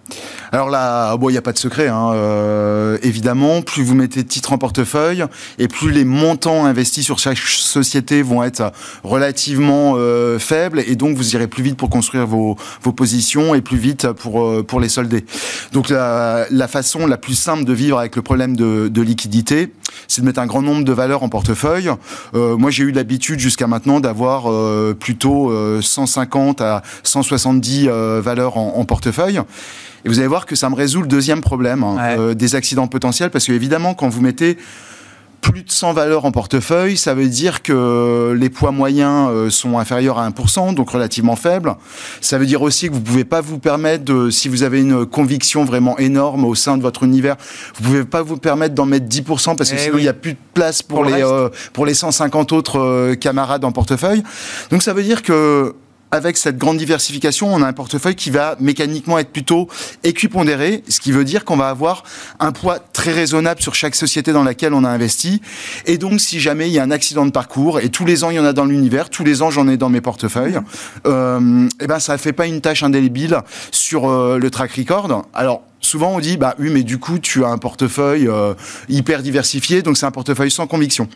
[0.52, 1.88] Alors là, bon, il n'y a pas de secret.
[1.88, 2.98] Hein.
[3.02, 5.24] évidemment, plus vous mettez de titres en portefeuille
[5.58, 8.72] et plus les montants investis sur chaque société vont être
[9.02, 13.60] relativement euh, faibles et donc vous irez plus vite pour construire vos, vos positions et
[13.60, 15.24] plus vite pour, euh, pour les solder.
[15.72, 19.72] Donc la, la, façon la plus simple de vivre avec le problème de, de liquidité,
[20.06, 21.90] c'est de mettre un grand nombre de valeurs en portefeuille.
[22.34, 24.48] Euh, moi, j'ai eu l'habitude jusqu'à maintenant d'avoir
[24.94, 27.88] plutôt 150 à 170
[28.20, 29.40] valeurs en, en portefeuille.
[30.04, 33.30] Et vous allez voir que ça me résout le deuxième problème hein, des accidents potentiels,
[33.30, 34.56] parce que évidemment, quand vous mettez
[35.40, 39.78] plus de 100 valeurs en portefeuille, ça veut dire que les poids moyens euh, sont
[39.78, 41.74] inférieurs à 1%, donc relativement faibles.
[42.20, 45.06] Ça veut dire aussi que vous pouvez pas vous permettre de, si vous avez une
[45.06, 47.36] conviction vraiment énorme au sein de votre univers,
[47.76, 50.14] vous pouvez pas vous permettre d'en mettre 10% parce que eh sinon il n'y a
[50.14, 54.22] plus de place pour, les, euh, pour les 150 autres euh, camarades en portefeuille.
[54.70, 55.74] Donc ça veut dire que
[56.10, 59.68] avec cette grande diversification, on a un portefeuille qui va mécaniquement être plutôt
[60.02, 62.04] équipondéré, ce qui veut dire qu'on va avoir
[62.38, 65.40] un poids très raisonnable sur chaque société dans laquelle on a investi.
[65.86, 68.30] Et donc, si jamais il y a un accident de parcours, et tous les ans
[68.30, 70.60] il y en a dans l'univers, tous les ans j'en ai dans mes portefeuilles,
[71.06, 73.38] euh, et eh ben ça fait pas une tâche indélébile
[73.70, 75.24] sur euh, le track record.
[75.34, 78.54] Alors souvent on dit bah oui mais du coup tu as un portefeuille euh,
[78.88, 81.08] hyper diversifié donc c'est un portefeuille sans conviction.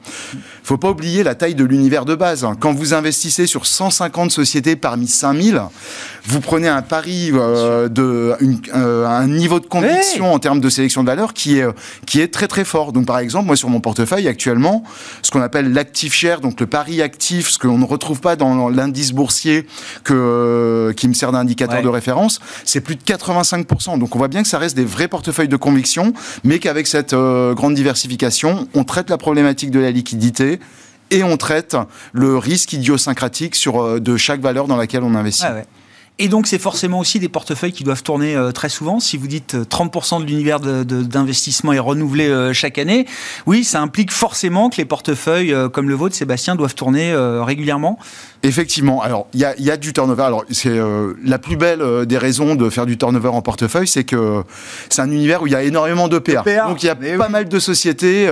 [0.62, 2.46] Faut pas oublier la taille de l'univers de base.
[2.60, 5.62] Quand vous investissez sur 150 sociétés parmi 5000,
[6.26, 8.34] vous prenez un pari euh, de
[8.74, 11.66] euh, un niveau de conviction en termes de sélection de valeur qui est
[12.06, 12.92] qui est très très fort.
[12.92, 14.84] Donc par exemple moi sur mon portefeuille actuellement,
[15.22, 18.36] ce qu'on appelle l'actif share donc le pari actif, ce que l'on ne retrouve pas
[18.36, 19.66] dans l'indice boursier
[20.02, 24.42] que qui me sert d'indicateur de référence, c'est plus de 85% Donc on voit bien
[24.42, 26.12] que ça reste des vrais portefeuilles de conviction,
[26.42, 30.60] mais qu'avec cette euh, grande diversification, on traite la problématique de la liquidité
[31.10, 31.76] et on traite
[32.12, 35.44] le risque idiosyncratique sur, euh, de chaque valeur dans laquelle on investit.
[35.46, 35.62] Ah
[36.20, 39.00] Et donc, c'est forcément aussi des portefeuilles qui doivent tourner euh, très souvent.
[39.00, 43.06] Si vous dites 30% de l'univers d'investissement est renouvelé chaque année,
[43.46, 47.98] oui, ça implique forcément que les portefeuilles comme le vôtre, Sébastien, doivent tourner régulièrement.
[48.42, 49.02] Effectivement.
[49.02, 50.22] Alors, il y a, du turnover.
[50.22, 50.78] Alors, c'est
[51.24, 54.42] la plus belle des raisons de faire du turnover en portefeuille, c'est que
[54.90, 56.44] c'est un univers où il y a énormément d'EPA.
[56.68, 58.30] Donc, il y a pas mal de sociétés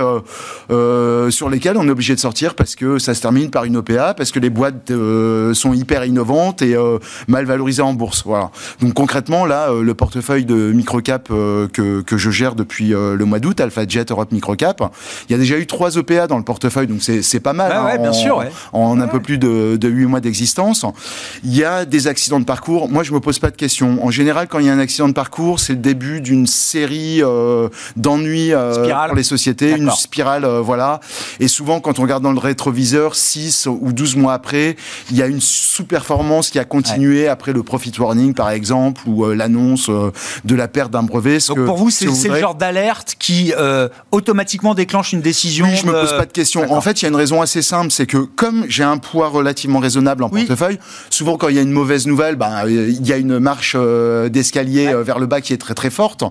[0.69, 4.13] sur lesquelles on est obligé de sortir parce que ça se termine par une OPA,
[4.13, 4.91] parce que les boîtes
[5.53, 6.75] sont hyper innovantes et
[7.27, 8.23] mal valorisées en bourse.
[8.25, 8.51] Voilà.
[8.81, 13.15] Donc concrètement, là, euh, le portefeuille de microcap euh, que, que je gère depuis euh,
[13.15, 14.81] le mois d'août, Alpha Jet Europe Microcap,
[15.27, 17.71] il y a déjà eu trois OPA dans le portefeuille, donc c'est pas mal.
[17.73, 18.43] Ah hein, bien en, sûr.
[18.71, 20.85] En un peu plus de, de 8 mois d'existence.
[21.43, 22.89] Il y a des accidents de parcours.
[22.89, 24.03] Moi, je me pose pas de questions.
[24.05, 27.21] En général, quand il y a un accident de parcours, c'est le début d'une série
[27.95, 28.51] d'ennuis
[29.07, 30.99] pour les sociétés, une spirale, voilà.
[31.39, 34.75] Et souvent, quand on regarde dans le rétroviseur, 6 ou 12 mois après,
[35.11, 39.25] il y a une sous-performance qui a continué après le profit warning, par exemple, ou
[39.25, 40.11] euh, l'annonce euh,
[40.45, 41.37] de la perte d'un brevet.
[41.47, 45.85] Donc pour vous, c'est le genre d'alerte qui euh, automatiquement déclenche une décision Oui, je
[45.85, 46.71] me pose pas de questions.
[46.71, 49.29] En fait, il y a une raison assez simple, c'est que comme j'ai un poids
[49.29, 53.13] relativement raisonnable en portefeuille, souvent quand il y a une mauvaise nouvelle, ben, il y
[53.13, 53.75] a une marche
[54.29, 56.23] d'escalier vers le bas qui est très très forte.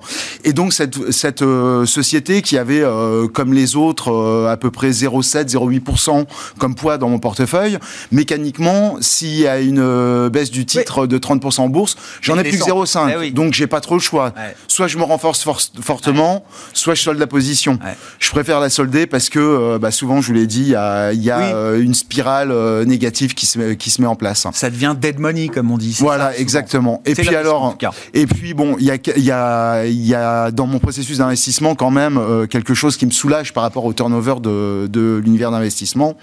[0.45, 1.45] Et donc cette, cette
[1.85, 2.85] société qui avait,
[3.33, 6.26] comme les autres, à peu près 0,7, 0,8%
[6.59, 7.78] comme poids dans mon portefeuille,
[8.11, 12.58] mécaniquement, s'il y a une baisse du titre de 30% en bourse, j'en ai plus
[12.58, 13.18] que 0,5.
[13.22, 14.32] Eh donc j'ai pas trop le choix.
[14.68, 15.46] Soit je me renforce
[15.80, 17.78] fortement, soit je solde la position.
[18.18, 20.74] Je préfère la solder parce que euh, bah, souvent, je vous l'ai dit, il y
[20.74, 21.12] a,
[21.54, 24.46] euh, une spirale euh, négative qui se, met, qui se met en place.
[24.52, 25.96] Ça devient dead money, comme on dit.
[26.00, 27.02] Voilà, exactement.
[27.04, 27.76] Et puis alors,
[28.14, 31.90] et puis bon, il y a, y, a, y a dans mon processus d'investissement quand
[31.90, 36.16] même quelque chose qui me soulage par rapport au turnover de, de l'univers d'investissement.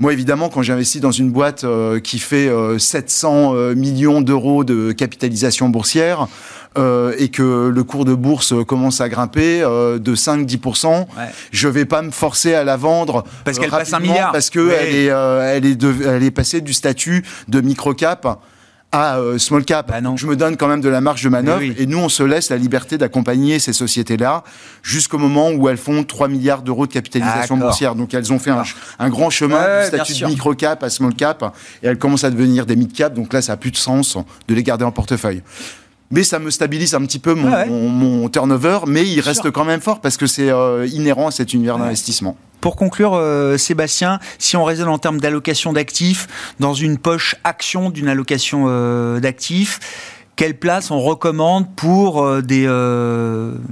[0.00, 1.64] Moi, évidemment, quand j'investis dans une boîte
[2.02, 6.28] qui fait 700 millions d'euros de capitalisation boursière
[6.76, 11.06] euh, et que le cours de bourse commence à grimper euh, de 5-10%,
[11.50, 14.70] je vais pas me forcer à la vendre parce qu'elle passe un milliard, parce que
[14.70, 18.38] elle est euh, elle est elle est passée du statut de microcap
[18.92, 19.88] à small cap.
[19.88, 22.22] Bah je me donne quand même de la marge de manœuvre et nous, on se
[22.22, 24.44] laisse la liberté d'accompagner ces sociétés-là
[24.82, 27.94] jusqu'au moment où elles font 3 milliards d'euros de capitalisation boursière.
[27.94, 28.52] Donc elles ont fait
[28.98, 32.30] un, grand chemin du statut de micro cap à small cap et elles commencent à
[32.30, 33.14] devenir des mid cap.
[33.14, 34.16] Donc là, ça a plus de sens
[34.48, 35.42] de les garder en portefeuille
[36.10, 39.80] mais ça me stabilise un petit peu mon, ah turnover, mais il reste quand même
[39.80, 42.36] fort parce que c'est euh, inhérent à cet univers d'investissement.
[42.60, 46.26] Pour conclure, euh, Sébastien, si on raisonne en termes d'allocation d'actifs,
[46.58, 52.68] dans une poche action d'une allocation euh, d'actifs, quelle place on recommande pour des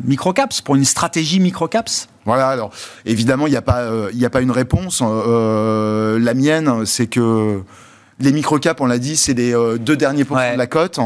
[0.05, 2.09] microcaps, pour une stratégie microcaps?
[2.25, 2.71] Voilà, alors
[3.05, 5.01] évidemment, il n'y a, pas, a pas une réponse.
[5.01, 7.63] la mienne, c'est que
[8.19, 10.99] les microcaps, on l'a dit, c'est les deux derniers pourcents de la cote.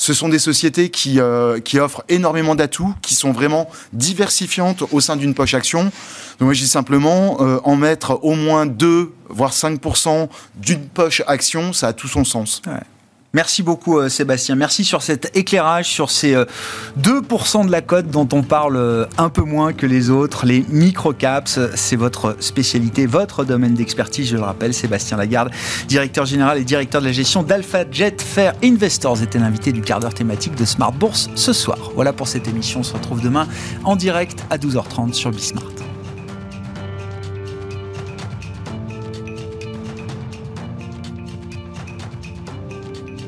[0.00, 5.00] Ce sont des sociétés qui, euh, qui offrent énormément d'atouts, qui sont vraiment diversifiantes au
[5.00, 5.82] sein d'une poche action.
[5.84, 5.92] Donc
[6.40, 11.74] moi, je dis simplement, euh, en mettre au moins 2, voire 5% d'une poche action,
[11.74, 12.62] ça a tout son sens.
[13.32, 14.56] Merci beaucoup euh, Sébastien.
[14.56, 19.06] Merci sur cet éclairage sur ces 2% euh, de la cote dont on parle euh,
[19.18, 21.60] un peu moins que les autres, les microcaps.
[21.76, 24.74] C'est votre spécialité, votre domaine d'expertise, je le rappelle.
[24.74, 25.52] Sébastien Lagarde,
[25.86, 30.00] directeur général et directeur de la gestion d'Alpha Jet Fair Investors, était l'invité du quart
[30.00, 31.78] d'heure thématique de Smart Bourse ce soir.
[31.94, 32.80] Voilà pour cette émission.
[32.80, 33.46] On se retrouve demain
[33.84, 35.89] en direct à 12h30 sur Bismart.